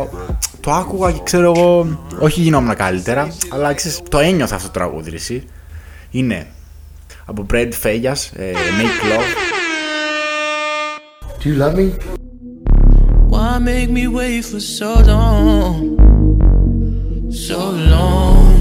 το 0.60 0.72
άκουγα 0.72 1.12
και 1.12 1.22
ξέρω 1.24 1.52
εγώ 1.56 2.00
Όχι 2.20 2.42
γινόμουν 2.42 2.76
καλύτερα 2.76 3.28
Αλλά 3.50 3.74
ξέρεις, 3.74 4.02
το 4.10 4.20
ένιωθα 4.20 4.56
αυτό 4.56 4.68
το 4.68 4.74
τραγούδι 4.74 5.10
ρε, 5.10 5.16
εσύ 5.16 5.44
Είναι 6.12 6.48
από 7.26 7.46
Brad 7.54 7.72
Fegas, 7.84 8.30
ε, 8.36 8.52
Make 8.52 9.04
Love 9.12 9.56
Do 11.40 11.50
you 11.50 11.58
love 11.58 11.76
me? 11.76 11.92
Why 13.30 13.60
make 13.60 13.90
me 13.90 14.08
wait 14.08 14.46
for 14.46 14.60
so 14.60 14.92
long? 15.14 15.76
So 17.48 17.60
long. 17.94 18.56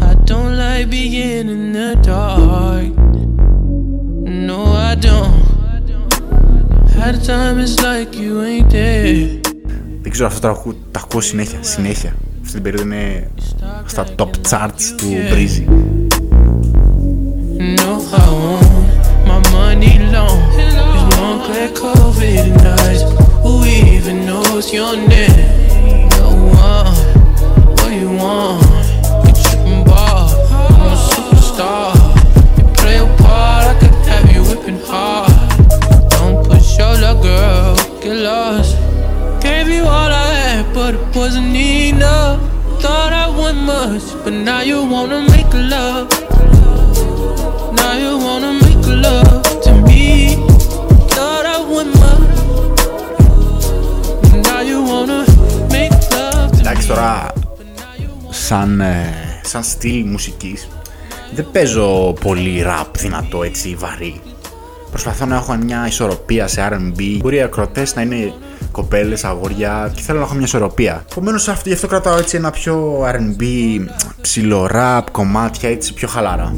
I 0.00 0.14
don't 0.30 0.56
like 0.56 0.88
being 0.88 1.48
in 1.56 1.72
the 1.72 1.90
dark. 2.02 2.94
No, 4.48 4.58
I 4.90 4.94
don't. 4.94 5.42
Had 6.98 7.16
a 7.16 7.24
time 7.32 7.58
it's 7.58 7.76
like 7.82 8.14
you 8.14 8.42
ain't 8.42 8.70
there. 8.70 9.45
Δεν 10.06 10.14
ξέρω, 10.14 10.28
αυτό 10.28 10.40
το 10.40 10.48
ακούω, 10.48 10.72
το 10.90 11.00
ακούω 11.04 11.20
συνέχεια, 11.20 11.58
συνέχεια. 11.60 12.16
Αυτή 12.40 12.52
την 12.52 12.62
περίοδο 12.62 12.84
είναι 12.84 13.30
στα 13.86 14.06
top 14.16 14.30
charts 14.50 14.82
του 14.96 15.06
Breezy. 15.32 15.64
Girl, 37.22 37.76
get 38.02 38.16
lost. 38.26 38.75
Gave 39.56 39.70
you 39.78 39.84
all 39.84 40.12
I 40.26 40.28
had, 40.44 40.64
but 40.74 40.92
it 40.96 41.16
wasn't 41.16 41.56
enough. 41.56 42.38
Thought 42.82 43.12
I 43.24 43.26
want 43.40 43.58
much, 43.74 44.06
but 44.22 44.34
now 44.48 44.60
you 44.70 44.78
wanna 44.94 45.20
make 45.34 45.52
love. 45.74 46.06
Now 47.80 47.94
you 48.04 48.12
wanna 48.26 48.52
make 48.64 48.84
love 49.06 49.44
to 49.66 49.72
me. 49.88 50.04
Thought 51.14 51.46
I 51.56 51.58
want 51.72 51.90
much. 52.04 52.38
Now 54.46 54.60
you 54.70 54.78
wanna 54.90 55.20
make 55.76 55.96
love 56.16 56.50
to 56.52 56.60
Εντάξει 56.60 56.86
τώρα 56.88 57.32
σαν, 58.30 58.80
ε, 58.80 59.14
σαν 59.44 59.62
στυλ 59.62 60.04
μουσικής 60.06 60.68
δεν 61.34 61.46
παίζω 61.52 62.14
πολύ 62.20 62.62
ραπ 62.62 62.98
δυνατό 62.98 63.42
έτσι 63.42 63.74
βαρύ 63.78 64.20
Προσπαθώ 64.90 65.26
να 65.26 65.36
έχω 65.36 65.54
μια 65.54 65.86
ισορροπία 65.86 66.46
σε 66.46 66.68
R&B 66.70 67.18
Μπορεί 67.20 67.36
οι 67.36 67.42
ακροτές 67.42 67.94
να 67.94 68.02
είναι 68.02 68.32
Κοπέλες, 68.72 69.24
αγόρια 69.24 69.92
και 69.94 70.02
θέλω 70.02 70.18
να 70.18 70.24
έχω 70.24 70.34
μια 70.34 70.44
ισορροπία. 70.44 71.04
Επομένως 71.10 71.48
γι' 71.64 71.72
αυτό 71.72 71.86
κρατάω 71.86 72.18
έτσι 72.18 72.36
ένα 72.36 72.50
πιο 72.50 73.04
RB, 73.04 73.42
ψηλό 74.20 74.66
ραπ, 74.66 75.10
κομμάτια 75.10 75.70
έτσι 75.70 75.94
πιο 75.94 76.08
χαλαρά. 76.08 76.54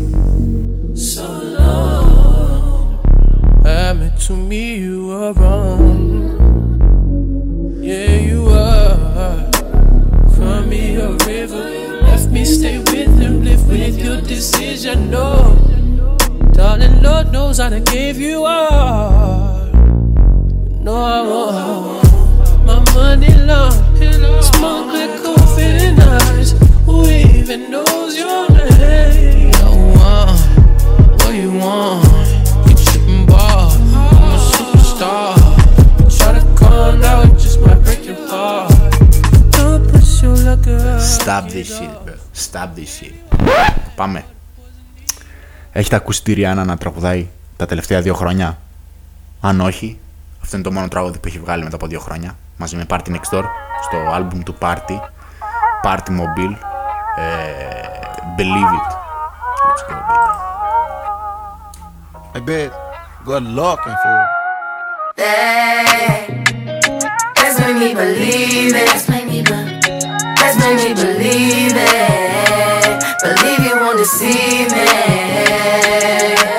No, 20.88 20.94
I 20.94 21.20
won't. 21.31 22.66
My 22.66 22.77
money 22.94 23.35
long, 23.51 23.77
smoke 24.51 24.88
like 24.96 25.14
coffee 25.22 25.87
and 25.88 26.01
eyes. 26.01 26.51
Who 26.87 26.96
even 27.05 27.61
knows 27.72 28.12
your 28.22 28.48
name? 28.57 29.51
No 29.61 29.70
one, 30.09 30.38
what 31.18 31.35
you 31.42 31.51
want? 31.62 32.09
You 32.66 32.74
tripping 32.85 33.27
ball, 33.27 33.68
I'm 34.01 34.33
a 34.33 34.38
superstar. 34.53 35.31
Try 36.16 36.31
to 36.38 36.42
calm 36.59 36.94
down, 37.03 37.22
it 37.29 37.38
just 37.44 37.61
might 37.64 37.81
break 37.85 38.03
your 38.07 38.20
heart. 38.31 38.72
Don't 39.57 39.85
push 39.92 40.22
you 40.22 40.33
like 40.48 40.66
a 40.66 41.01
Stop 41.16 41.44
this 41.55 41.68
shit, 41.77 41.92
bro. 42.05 42.14
Stop 42.33 42.68
this 42.77 42.90
shit. 42.96 43.14
Πάμε. 43.94 44.24
Έχετε 45.72 45.96
ακούσει 45.96 46.22
τη 46.22 46.33
Ριάννα 46.33 46.64
να 46.64 46.77
τραγουδάει 46.77 47.29
τα 47.57 47.66
τελευταία 47.66 48.01
δύο 48.03 48.14
χρόνια. 48.14 48.59
Αν 49.40 49.61
όχι, 49.61 49.98
αυτό 50.48 50.61
είναι 50.61 50.68
το 50.68 50.74
μόνο 50.74 50.88
τραγούδι 50.88 51.18
που 51.18 51.28
έχει 51.28 51.38
βγάλει 51.38 51.62
μετά 51.62 51.76
από 51.76 51.87
δύο 51.87 52.00
χρόνια. 52.00 52.37
Μαζί 52.56 52.76
με 52.76 52.87
Party 52.88 53.08
Next 53.08 53.37
Door 53.37 53.44
στο 53.82 54.11
άλμπουμ 54.14 54.42
του 54.42 54.56
Party. 54.61 54.98
Party 55.84 56.11
Mobile. 56.20 56.54
Ε, 57.16 57.24
believe 58.37 58.72
it. 58.78 58.88
Let's 59.66 59.82
go, 59.88 59.96
baby. 60.08 60.30
I 62.37 62.40
bet. 62.48 62.70
Good 63.24 63.44
luck 63.58 63.80
and 63.88 63.98
for 64.02 64.18
Let's 67.38 67.56
make 67.62 67.78
me 67.82 67.90
believe 68.02 68.74
it. 68.80 68.87
Let's 68.92 69.06
make 69.12 69.26
me 69.32 69.40
believe 69.50 69.80
Let's 70.40 70.56
make 70.62 70.78
me 70.84 70.90
believe 71.02 71.76
it. 71.92 72.96
Believe 73.24 73.61
you 73.68 73.74
won't 73.82 73.98
deceive 74.02 74.68
me. 74.76 76.58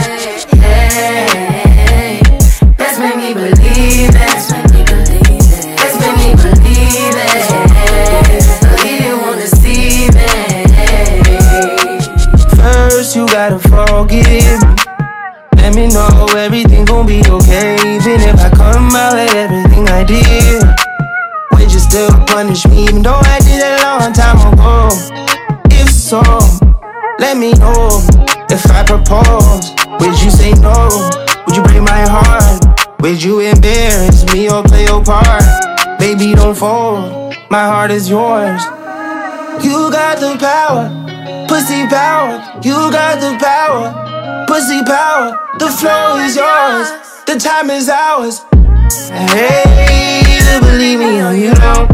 Gotta 13.40 13.60
forgive 13.70 14.28
me. 14.28 14.76
Let 15.56 15.74
me 15.74 15.88
know 15.88 16.28
everything 16.36 16.84
gon' 16.84 17.06
be 17.08 17.22
okay. 17.26 17.76
Even 17.76 18.20
if 18.28 18.36
I 18.36 18.50
come 18.50 18.92
out 18.94 19.14
like 19.14 19.34
everything 19.34 19.88
I 19.88 20.04
did. 20.04 20.62
Would 21.54 21.72
you 21.72 21.80
still 21.80 22.12
punish 22.28 22.68
me 22.68 22.84
even 22.84 23.02
though 23.02 23.22
I 23.24 23.40
did 23.40 23.62
it 23.64 23.80
a 23.80 23.84
long 23.88 24.12
time 24.12 24.40
ago? 24.52 24.90
If 25.72 25.88
so, 25.90 26.22
let 27.20 27.38
me 27.38 27.54
know. 27.54 28.04
If 28.50 28.70
I 28.72 28.84
propose, 28.84 29.72
would 30.02 30.22
you 30.22 30.32
say 30.32 30.52
no? 30.60 30.90
Would 31.48 31.56
you 31.56 31.64
break 31.64 31.82
my 31.82 32.04
heart? 32.16 32.60
Would 33.00 33.24
you 33.24 33.40
embarrass 33.40 34.26
me 34.34 34.50
or 34.50 34.64
play 34.64 34.84
your 34.84 35.02
part? 35.02 35.44
Baby, 35.98 36.36
don't 36.36 36.56
fold. 36.56 37.38
My 37.50 37.64
heart 37.64 37.92
is 37.92 38.10
yours. 38.10 38.62
You 39.64 39.90
got 39.92 40.20
the 40.20 40.36
power, 40.38 41.09
pussy 41.60 41.86
power. 41.88 42.40
You 42.64 42.90
got 42.90 43.20
the 43.20 43.38
power, 43.38 44.46
pussy 44.48 44.82
power. 44.84 45.38
The 45.60 45.68
flow 45.68 46.16
is 46.24 46.38
yours, 46.38 46.88
the 47.26 47.36
time 47.38 47.70
is 47.70 47.90
ours. 47.90 48.46
Hey, 49.10 50.24
to 50.48 50.60
believe 50.62 51.00
me 51.00 51.22
or 51.22 51.34
you 51.34 51.54
don't. 51.56 51.92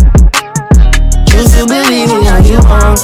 Choose 1.28 1.52
to 1.58 1.66
believe 1.66 2.10
me 2.14 2.30
or 2.30 2.42
you 2.46 2.60
won't. 2.70 3.02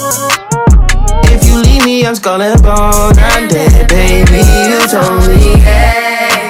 If 1.34 1.45
you 1.45 1.63
leave 1.63 1.84
me, 1.84 2.06
I'm 2.06 2.13
skull 2.13 2.41
and 2.41 2.62
bone. 2.62 3.17
I'm 3.17 3.47
dead, 3.47 3.89
baby. 3.89 4.43
You 4.69 4.88
told 4.88 5.28
me, 5.30 5.60
hey. 5.62 6.40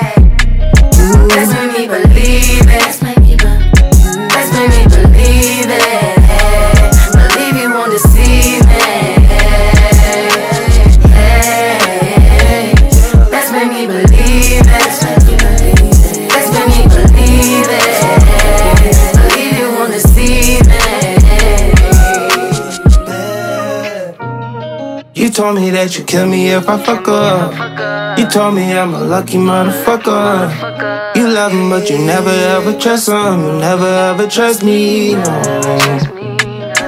Told 25.51 25.63
me 25.65 25.69
that 25.71 25.97
you 25.97 26.03
kill 26.05 26.27
me 26.27 26.49
if 26.51 26.69
I 26.69 26.77
fuck 26.77 27.07
up. 27.07 28.17
You 28.17 28.25
told 28.29 28.55
me 28.55 28.63
I'm 28.71 28.93
a 28.93 29.03
lucky 29.03 29.37
motherfucker. 29.37 31.15
You 31.15 31.27
love 31.27 31.51
him, 31.51 31.69
but 31.69 31.89
you 31.89 31.97
never 32.13 32.35
ever 32.55 32.73
trust 32.79 33.09
him. 33.09 33.39
You 33.47 33.53
never 33.59 33.91
ever 34.09 34.27
trust 34.27 34.63
me. 34.63 35.15
No. 35.15 35.21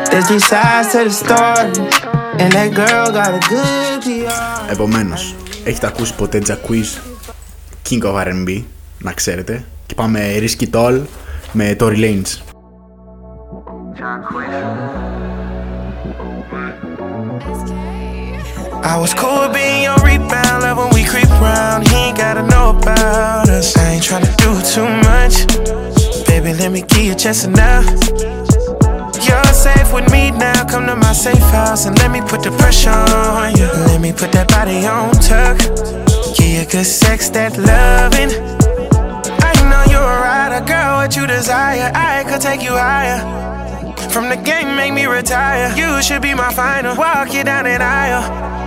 There's 0.10 0.28
three 0.28 0.40
sides 0.40 0.92
to 0.94 1.00
the 1.04 1.16
story, 1.24 1.72
and 2.42 2.50
that 2.56 2.70
girl 2.80 3.06
got 3.12 3.32
a 3.40 3.42
good 3.50 4.02
PR. 4.04 4.72
Επομένως, 4.72 5.36
έχετε 5.64 5.88
ακούσει 5.88 6.16
ποτέ 6.16 6.42
Jacquees 6.48 6.92
King 7.90 8.04
of 8.04 8.16
R&B, 8.28 8.64
να 8.98 9.12
ξέρετε. 9.12 9.66
Και 9.86 9.94
πάμε 9.96 10.20
Risky 10.40 10.66
Toll 10.74 11.02
με 11.52 11.76
Tory 11.80 11.98
Lanez. 11.98 12.32
I 18.84 18.98
was 19.00 19.14
cool 19.14 19.48
being 19.48 19.84
your 19.84 19.96
rebound, 20.04 20.64
love 20.64 20.78
when 20.78 20.90
we 20.94 21.06
creep 21.06 21.30
around. 21.30 21.88
He 21.88 21.96
ain't 21.96 22.18
gotta 22.18 22.44
know 22.44 22.72
about 22.72 23.48
us. 23.48 23.78
I 23.78 23.94
ain't 23.94 24.04
tryna 24.04 24.36
do 24.44 24.52
too 24.60 24.88
much. 25.08 26.28
Baby, 26.28 26.54
let 26.54 26.72
me 26.72 26.82
give 26.82 27.06
you 27.06 27.16
just 27.16 27.46
enough. 27.46 27.86
You're 29.24 29.54
safe 29.54 29.94
with 29.94 30.12
me 30.12 30.32
now. 30.32 30.66
Come 30.66 30.86
to 30.88 30.98
my 30.98 31.14
safe 31.14 31.48
house 31.56 31.86
and 31.86 31.98
let 32.00 32.12
me 32.12 32.20
put 32.20 32.44
the 32.44 32.52
pressure 32.52 32.90
on 32.90 33.56
you. 33.56 33.68
Let 33.88 34.02
me 34.02 34.12
put 34.12 34.34
that 34.34 34.50
body 34.50 34.86
on 34.86 35.14
tuck. 35.14 35.58
Give 36.36 36.50
you 36.50 36.66
good 36.66 36.86
sex, 36.86 37.30
that 37.30 37.58
loving. 37.58 38.32
I 39.42 39.54
know 39.70 39.84
you're 39.92 40.02
a 40.02 40.22
rider, 40.22 40.66
girl. 40.66 40.98
What 40.98 41.16
you 41.16 41.26
desire, 41.26 41.90
I 41.96 42.26
could 42.26 42.42
take 42.42 42.62
you 42.62 42.74
higher. 42.74 43.22
From 44.10 44.28
the 44.28 44.36
game, 44.36 44.76
make 44.76 44.94
me 44.94 45.06
retire. 45.06 45.74
You 45.78 46.02
should 46.04 46.22
be 46.22 46.34
my 46.34 46.54
final. 46.54 46.98
Walk 46.98 47.34
you 47.34 47.46
down 47.46 47.64
that 47.64 47.82
aisle. 47.82 48.63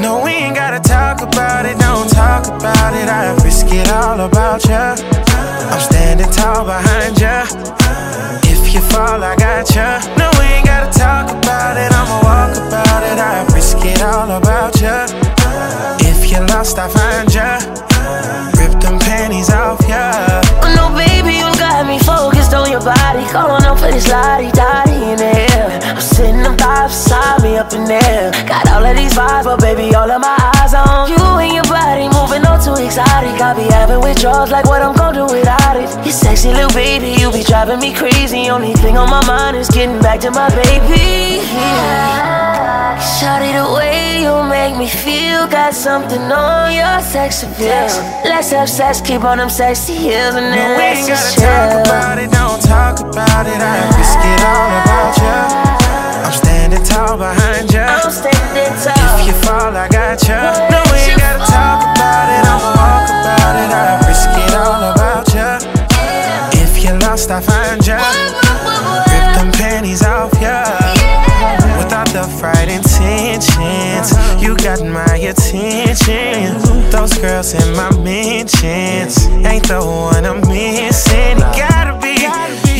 No, 0.00 0.24
we 0.24 0.30
ain't 0.30 0.56
gotta 0.56 0.80
talk 0.80 1.20
about 1.20 1.66
it, 1.66 1.78
don't 1.78 2.08
talk 2.08 2.46
about 2.46 2.94
it. 2.94 3.06
I 3.06 3.36
risk 3.44 3.66
it 3.68 3.90
all 3.90 4.18
about 4.20 4.64
ya. 4.64 4.96
I'm 5.70 5.80
standing 5.80 6.30
tall 6.32 6.64
behind 6.64 7.20
ya. 7.20 7.44
If 8.48 8.72
you 8.72 8.80
fall, 8.80 9.22
I 9.22 9.36
got 9.36 9.68
ya. 9.74 10.00
No, 10.16 10.30
we 10.40 10.46
ain't 10.56 10.64
gotta 10.64 10.90
talk 10.98 11.28
about 11.28 11.76
it, 11.76 11.92
I'ma 11.92 12.16
walk 12.24 12.56
about 12.56 13.02
it. 13.04 13.18
I 13.20 13.44
risk 13.52 13.76
it 13.84 14.00
all 14.00 14.30
about 14.30 14.80
ya. 14.80 15.04
If 16.00 16.32
you 16.32 16.40
lost, 16.48 16.78
I 16.78 16.88
find 16.88 17.28
ya. 17.34 17.60
Rip 18.56 18.80
them 18.80 18.98
panties 18.98 19.50
off 19.50 19.80
ya. 19.86 20.40
Oh 20.64 20.72
no, 20.72 20.88
baby, 20.96 21.36
you 21.44 21.48
got 21.60 21.84
me 21.86 21.98
focused 21.98 22.54
on 22.54 22.70
your 22.70 22.80
body. 22.80 23.28
Going 23.32 23.64
up 23.68 23.78
for 23.78 23.92
this 23.92 24.08
lottie 24.08 24.50
dottie 24.52 25.12
in 25.12 25.18
the 25.20 25.49
sitting 26.20 26.44
up 26.44 26.60
five 26.60 26.88
beside 26.88 27.42
me 27.42 27.56
up 27.56 27.72
in 27.72 27.84
there. 27.84 28.30
Got 28.44 28.68
all 28.72 28.84
of 28.84 28.94
these 28.96 29.14
vibes, 29.14 29.44
but 29.44 29.58
baby, 29.60 29.94
all 29.94 30.10
of 30.10 30.20
my 30.20 30.36
eyes 30.60 30.74
on 30.74 31.08
you 31.08 31.22
and 31.40 31.52
your 31.56 31.64
body 31.64 32.06
moving 32.12 32.44
all 32.44 32.60
too 32.60 32.76
exotic. 32.76 33.40
I 33.40 33.56
be 33.56 33.64
having 33.72 34.00
withdrawals 34.00 34.50
like 34.50 34.66
what 34.66 34.82
I'm 34.82 34.94
gonna 34.94 35.20
do 35.20 35.26
without 35.32 35.76
it. 35.80 35.88
You 36.04 36.12
sexy 36.12 36.52
little 36.52 36.74
baby, 36.76 37.16
you 37.20 37.32
be 37.32 37.42
driving 37.42 37.80
me 37.80 37.94
crazy. 37.94 38.50
Only 38.50 38.74
thing 38.74 38.98
on 38.98 39.08
my 39.08 39.24
mind 39.26 39.56
is 39.56 39.70
getting 39.70 40.00
back 40.00 40.20
to 40.20 40.30
my 40.30 40.48
baby. 40.62 41.40
Yeah. 41.40 43.00
Shawty, 43.16 43.52
the 43.56 43.68
way 43.72 44.20
you 44.20 44.34
make 44.44 44.76
me 44.76 44.88
feel 44.88 45.46
got 45.48 45.72
something 45.72 46.20
on 46.20 46.74
your 46.74 47.00
sex 47.00 47.42
appeal. 47.42 47.88
Let's 48.28 48.50
have 48.50 48.68
sex, 48.68 49.00
keep 49.00 49.24
on 49.24 49.38
them 49.38 49.48
sexy 49.48 49.94
heels, 49.94 50.34
and 50.36 50.52
then 50.52 50.58
No, 50.58 50.76
we 50.76 50.84
let's 50.84 50.98
ain't 51.00 51.08
just 51.08 51.38
gotta 51.38 51.80
talk 51.80 51.86
about 51.86 52.18
it, 52.18 52.30
don't 52.30 52.60
talk 52.60 53.00
about 53.00 53.46
it. 53.46 53.56
I 53.56 53.72
risk 53.96 54.20
it 54.32 54.40
all 54.44 54.79
girls 77.20 77.52
in 77.52 77.76
my 77.76 77.90
mentions. 77.98 79.26
Ain't 79.44 79.68
the 79.68 79.80
one 79.84 80.24
I'm 80.24 80.40
missing. 80.48 81.36
It 81.36 81.56
gotta 81.56 81.98
be 82.00 82.16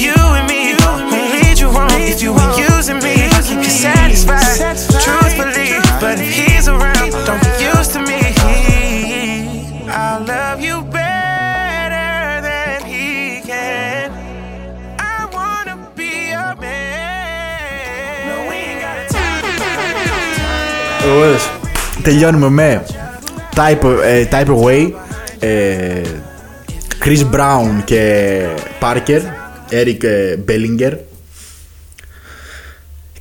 you 0.01 0.17
and 0.17 0.47
me. 0.49 0.73
Who 0.81 0.91
lead 1.13 1.59
you 1.61 1.69
on? 1.69 1.91
if 2.01 2.23
you 2.23 2.33
ain't 2.33 2.57
using 2.57 2.99
me? 3.05 3.29
I 3.29 3.43
keep 3.43 3.59
you 3.59 3.65
satisfied. 3.65 4.79
Truthfully, 5.05 5.77
but 6.01 6.19
if 6.19 6.33
he's 6.33 6.69
around, 6.69 7.11
don't 7.27 7.43
get 7.43 7.61
used 7.61 7.93
to 7.93 8.01
me. 8.01 8.21
I 9.93 10.19
love 10.19 10.61
you 10.61 10.83
better 10.85 12.41
than 12.41 12.85
he 12.85 13.43
can. 13.43 14.11
I 14.99 15.29
wanna 15.37 15.77
be 15.95 16.31
a 16.31 16.57
man. 16.59 18.29
No, 18.29 18.49
we 18.49 18.57
ain't 18.57 18.81
gotta 18.81 19.05
talk. 19.13 19.41
Τελειώνουμε 22.03 22.49
με 22.49 22.85
Type, 23.55 23.99
ε, 24.05 24.29
type 24.31 24.47
Away, 24.47 24.91
ε, 25.39 26.01
Chris 27.05 27.31
Brown 27.35 27.83
και 27.85 28.43
Parker, 28.81 29.21
Eric 29.71 30.03
ε, 30.03 30.37
Bellinger. 30.49 30.93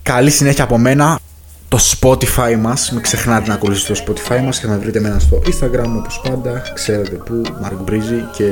Καλή 0.03 0.29
συνέχεια 0.29 0.63
από 0.63 0.77
μένα. 0.77 1.19
Το 1.67 1.79
Spotify 1.99 2.55
μας, 2.59 2.91
μην 2.91 3.01
ξεχνάτε 3.01 3.47
να 3.47 3.53
ακολουθήσετε 3.53 3.93
το 3.93 4.03
Spotify 4.05 4.41
μας 4.43 4.59
και 4.59 4.67
να 4.67 4.77
βρείτε 4.77 4.97
εμένα 4.97 5.19
στο 5.19 5.41
Instagram 5.45 5.97
όπως 5.97 6.21
πάντα, 6.23 6.63
ξέρετε 6.73 7.15
που, 7.15 7.41
Mark 7.63 7.89
Breezy 7.89 8.21
και 8.35 8.45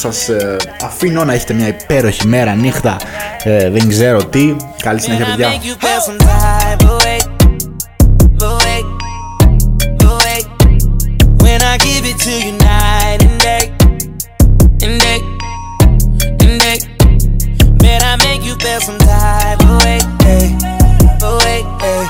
σας 0.00 0.28
ε, 0.28 0.56
αφήνω 0.82 1.24
να 1.24 1.32
έχετε 1.32 1.52
μια 1.52 1.68
υπέροχη 1.68 2.26
μέρα, 2.26 2.54
νύχτα, 2.54 2.96
ε, 3.42 3.70
δεν 3.70 3.88
ξέρω 3.88 4.24
τι. 4.24 4.56
Καλή 4.82 5.00
συνέχεια 5.00 5.26
παιδιά. 5.26 5.48
I 11.74 11.78
give 11.78 12.04
it 12.06 12.18
to 12.18 12.30
you 12.30 12.52
night 12.52 13.18
and 13.20 13.40
day, 13.40 13.74
and 14.86 15.00
day, 15.02 15.18
and 16.46 16.60
day. 16.62 16.78
Man, 17.82 18.00
I 18.00 18.14
make 18.22 18.44
you 18.44 18.54
feel 18.54 18.80
some 18.80 18.96
type 19.00 19.58
of 19.58 19.82
way, 19.82 19.98
hey, 20.22 20.54
away, 21.18 21.66
hey, 21.82 22.06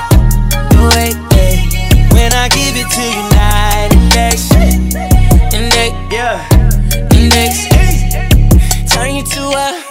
away, 0.77 1.09
oh, 1.17 1.33
hey. 1.33 1.65
When 2.13 2.31
I 2.31 2.47
give 2.49 2.77
it 2.77 2.85
to 2.93 3.01
you 3.09 3.23
night 3.33 3.89
and 3.89 4.05
day, 4.13 4.37
and 5.57 5.71
day, 5.73 5.89
yeah, 6.13 6.45
and 7.09 7.31
day. 7.31 7.49
Turn 8.85 9.15
you 9.15 9.23
to 9.23 9.41
a 9.49 9.81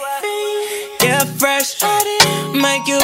yeah 1.02 1.24
fresh, 1.34 1.82
make 2.54 2.86
you 2.86 3.00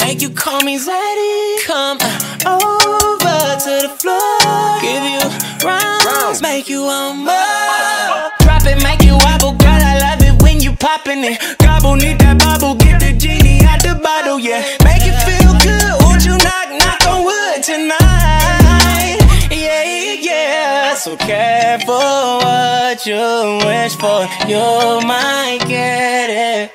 make 0.00 0.20
you 0.20 0.30
call 0.30 0.62
me 0.62 0.80
Zaddy. 0.80 1.64
Come 1.64 1.98
uh, 2.00 2.58
over 2.58 3.54
to 3.64 3.72
the 3.86 3.94
floor, 4.00 4.80
give 4.82 5.04
you 5.04 5.23
rounds, 5.64 6.42
make 6.42 6.68
you 6.68 6.82
want 6.82 7.18
more. 7.18 8.30
Drop 8.44 8.64
it, 8.66 8.82
make 8.82 9.02
you 9.02 9.16
wobble, 9.16 9.52
girl. 9.52 9.82
I 9.92 9.98
love 9.98 10.22
it 10.22 10.42
when 10.42 10.60
you 10.60 10.72
popping 10.76 11.24
it. 11.24 11.40
Gobble, 11.58 11.96
need 11.96 12.18
that 12.20 12.38
bubble, 12.38 12.74
get 12.74 13.00
the 13.00 13.12
genie 13.12 13.64
out 13.64 13.82
the 13.82 13.98
bottle, 14.02 14.38
yeah. 14.38 14.62
Make 14.84 15.02
it 15.02 15.16
feel 15.24 15.52
good. 15.64 15.92
Won't 16.04 16.24
you 16.24 16.36
knock, 16.36 16.68
knock 16.76 17.00
on 17.08 17.24
wood 17.24 17.62
tonight? 17.64 19.18
Yeah, 19.50 20.20
yeah. 20.20 20.94
So 20.94 21.16
careful 21.16 21.96
what 22.44 23.06
you 23.06 23.58
wish 23.64 23.96
for, 23.96 24.28
you 24.46 25.00
might 25.06 25.64
get 25.66 26.28
it. 26.30 26.72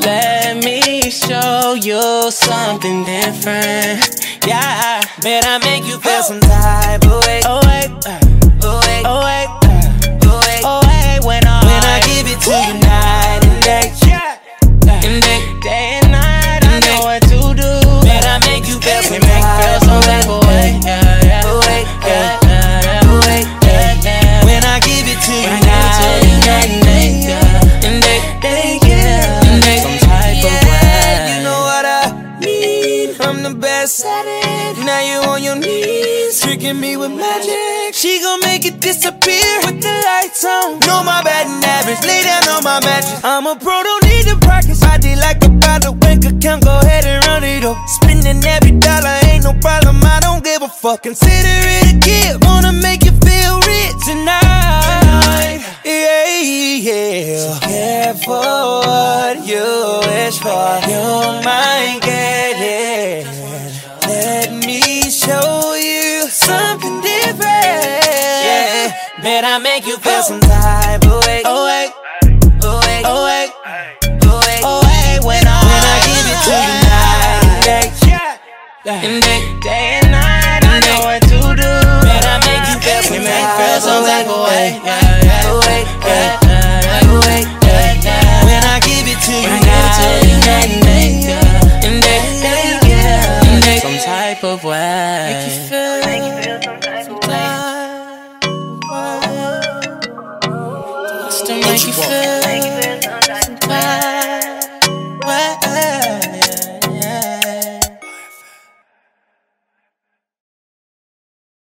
Let 0.00 0.64
me 0.64 1.10
show 1.10 1.74
you 1.74 2.30
something 2.30 3.04
different. 3.04 4.05
Yeah, 4.46 5.02
man, 5.24 5.42
I 5.44 5.58
make 5.58 5.84
you 5.84 5.98
feel 5.98 6.22
some 6.22 6.38
type 6.40 7.02
of 7.02 7.18
way. 7.26 7.40
Oh 7.44 7.58
wait, 7.66 7.90
oh 8.62 8.78
wait, 8.86 9.02
oh 9.04 9.18
wait, 9.26 9.50
oh 10.22 10.38
wait, 10.38 10.62
oh 10.62 10.80
wait. 10.86 11.26
When 11.26 11.42
I 11.44 11.58
oh, 11.62 11.66
when 11.66 11.82
I 11.82 11.98
give 12.06 12.26
it 12.30 12.38
to 12.46 12.54
you 12.54 12.85
knees, 36.72 36.80
me 36.80 36.96
with 36.96 37.10
magic. 37.10 37.94
She 37.94 38.20
gon' 38.20 38.40
make 38.40 38.64
it 38.64 38.80
disappear 38.80 39.60
with 39.64 39.80
the 39.80 40.02
lights 40.04 40.44
on. 40.44 40.78
Know 40.80 41.02
my 41.04 41.22
bad 41.22 41.46
and 41.46 41.64
average, 41.64 42.02
lay 42.06 42.22
down 42.22 42.48
on 42.48 42.64
my 42.64 42.80
mattress. 42.80 43.24
I'm 43.24 43.46
a 43.46 43.56
pro, 43.56 43.82
don't 43.82 44.04
need 44.04 44.26
to 44.26 44.36
practice. 44.38 44.82
I 44.82 44.98
did 44.98 45.18
like 45.18 45.44
a 45.44 45.48
bottle, 45.48 45.94
bank 45.94 46.24
account, 46.24 46.64
go 46.64 46.78
ahead 46.80 47.04
and 47.04 47.24
run 47.26 47.44
it 47.44 47.64
up. 47.64 47.76
Spending 47.88 48.44
every 48.44 48.72
dollar, 48.72 49.18
ain't 49.24 49.44
no 49.44 49.52
problem. 49.60 50.00
I 50.02 50.20
don't 50.20 50.42
give 50.42 50.62
a 50.62 50.68
fuck. 50.68 51.02
Consider 51.02 51.56
it 51.76 51.94
a 51.94 51.98
gift. 51.98 52.44
Wanna 52.44 52.72
make 52.72 53.04
you 53.04 53.12
feel 53.12 53.54
rich 53.60 53.96
tonight. 54.06 55.62
Yeah, 55.84 56.26
yeah. 56.88 57.38
So 57.38 57.66
careful 57.66 58.82
what 58.82 59.46
you 59.46 60.00
wish 60.06 60.38
for. 60.38 60.80
You 60.90 61.42
might 61.46 61.75
some 70.26 70.40
type 70.40 71.04
of 71.04 71.24
way. 71.24 71.42
Oh 71.44 71.64
oh 71.66 71.92
oh 72.64 72.80
wait, 72.82 73.04
oh 73.06 74.40
wait, 74.42 74.60
oh 74.64 74.82
wait. 74.82 75.22
When 75.24 75.46
I 75.46 75.62
when 75.62 75.82
I 75.86 76.02
give 76.02 76.26
it 76.26 76.38
to 76.42 76.50
you 76.66 76.74
night 76.82 77.46
and 77.46 77.62
day, 77.62 77.86
and 79.06 79.22
day, 79.22 79.40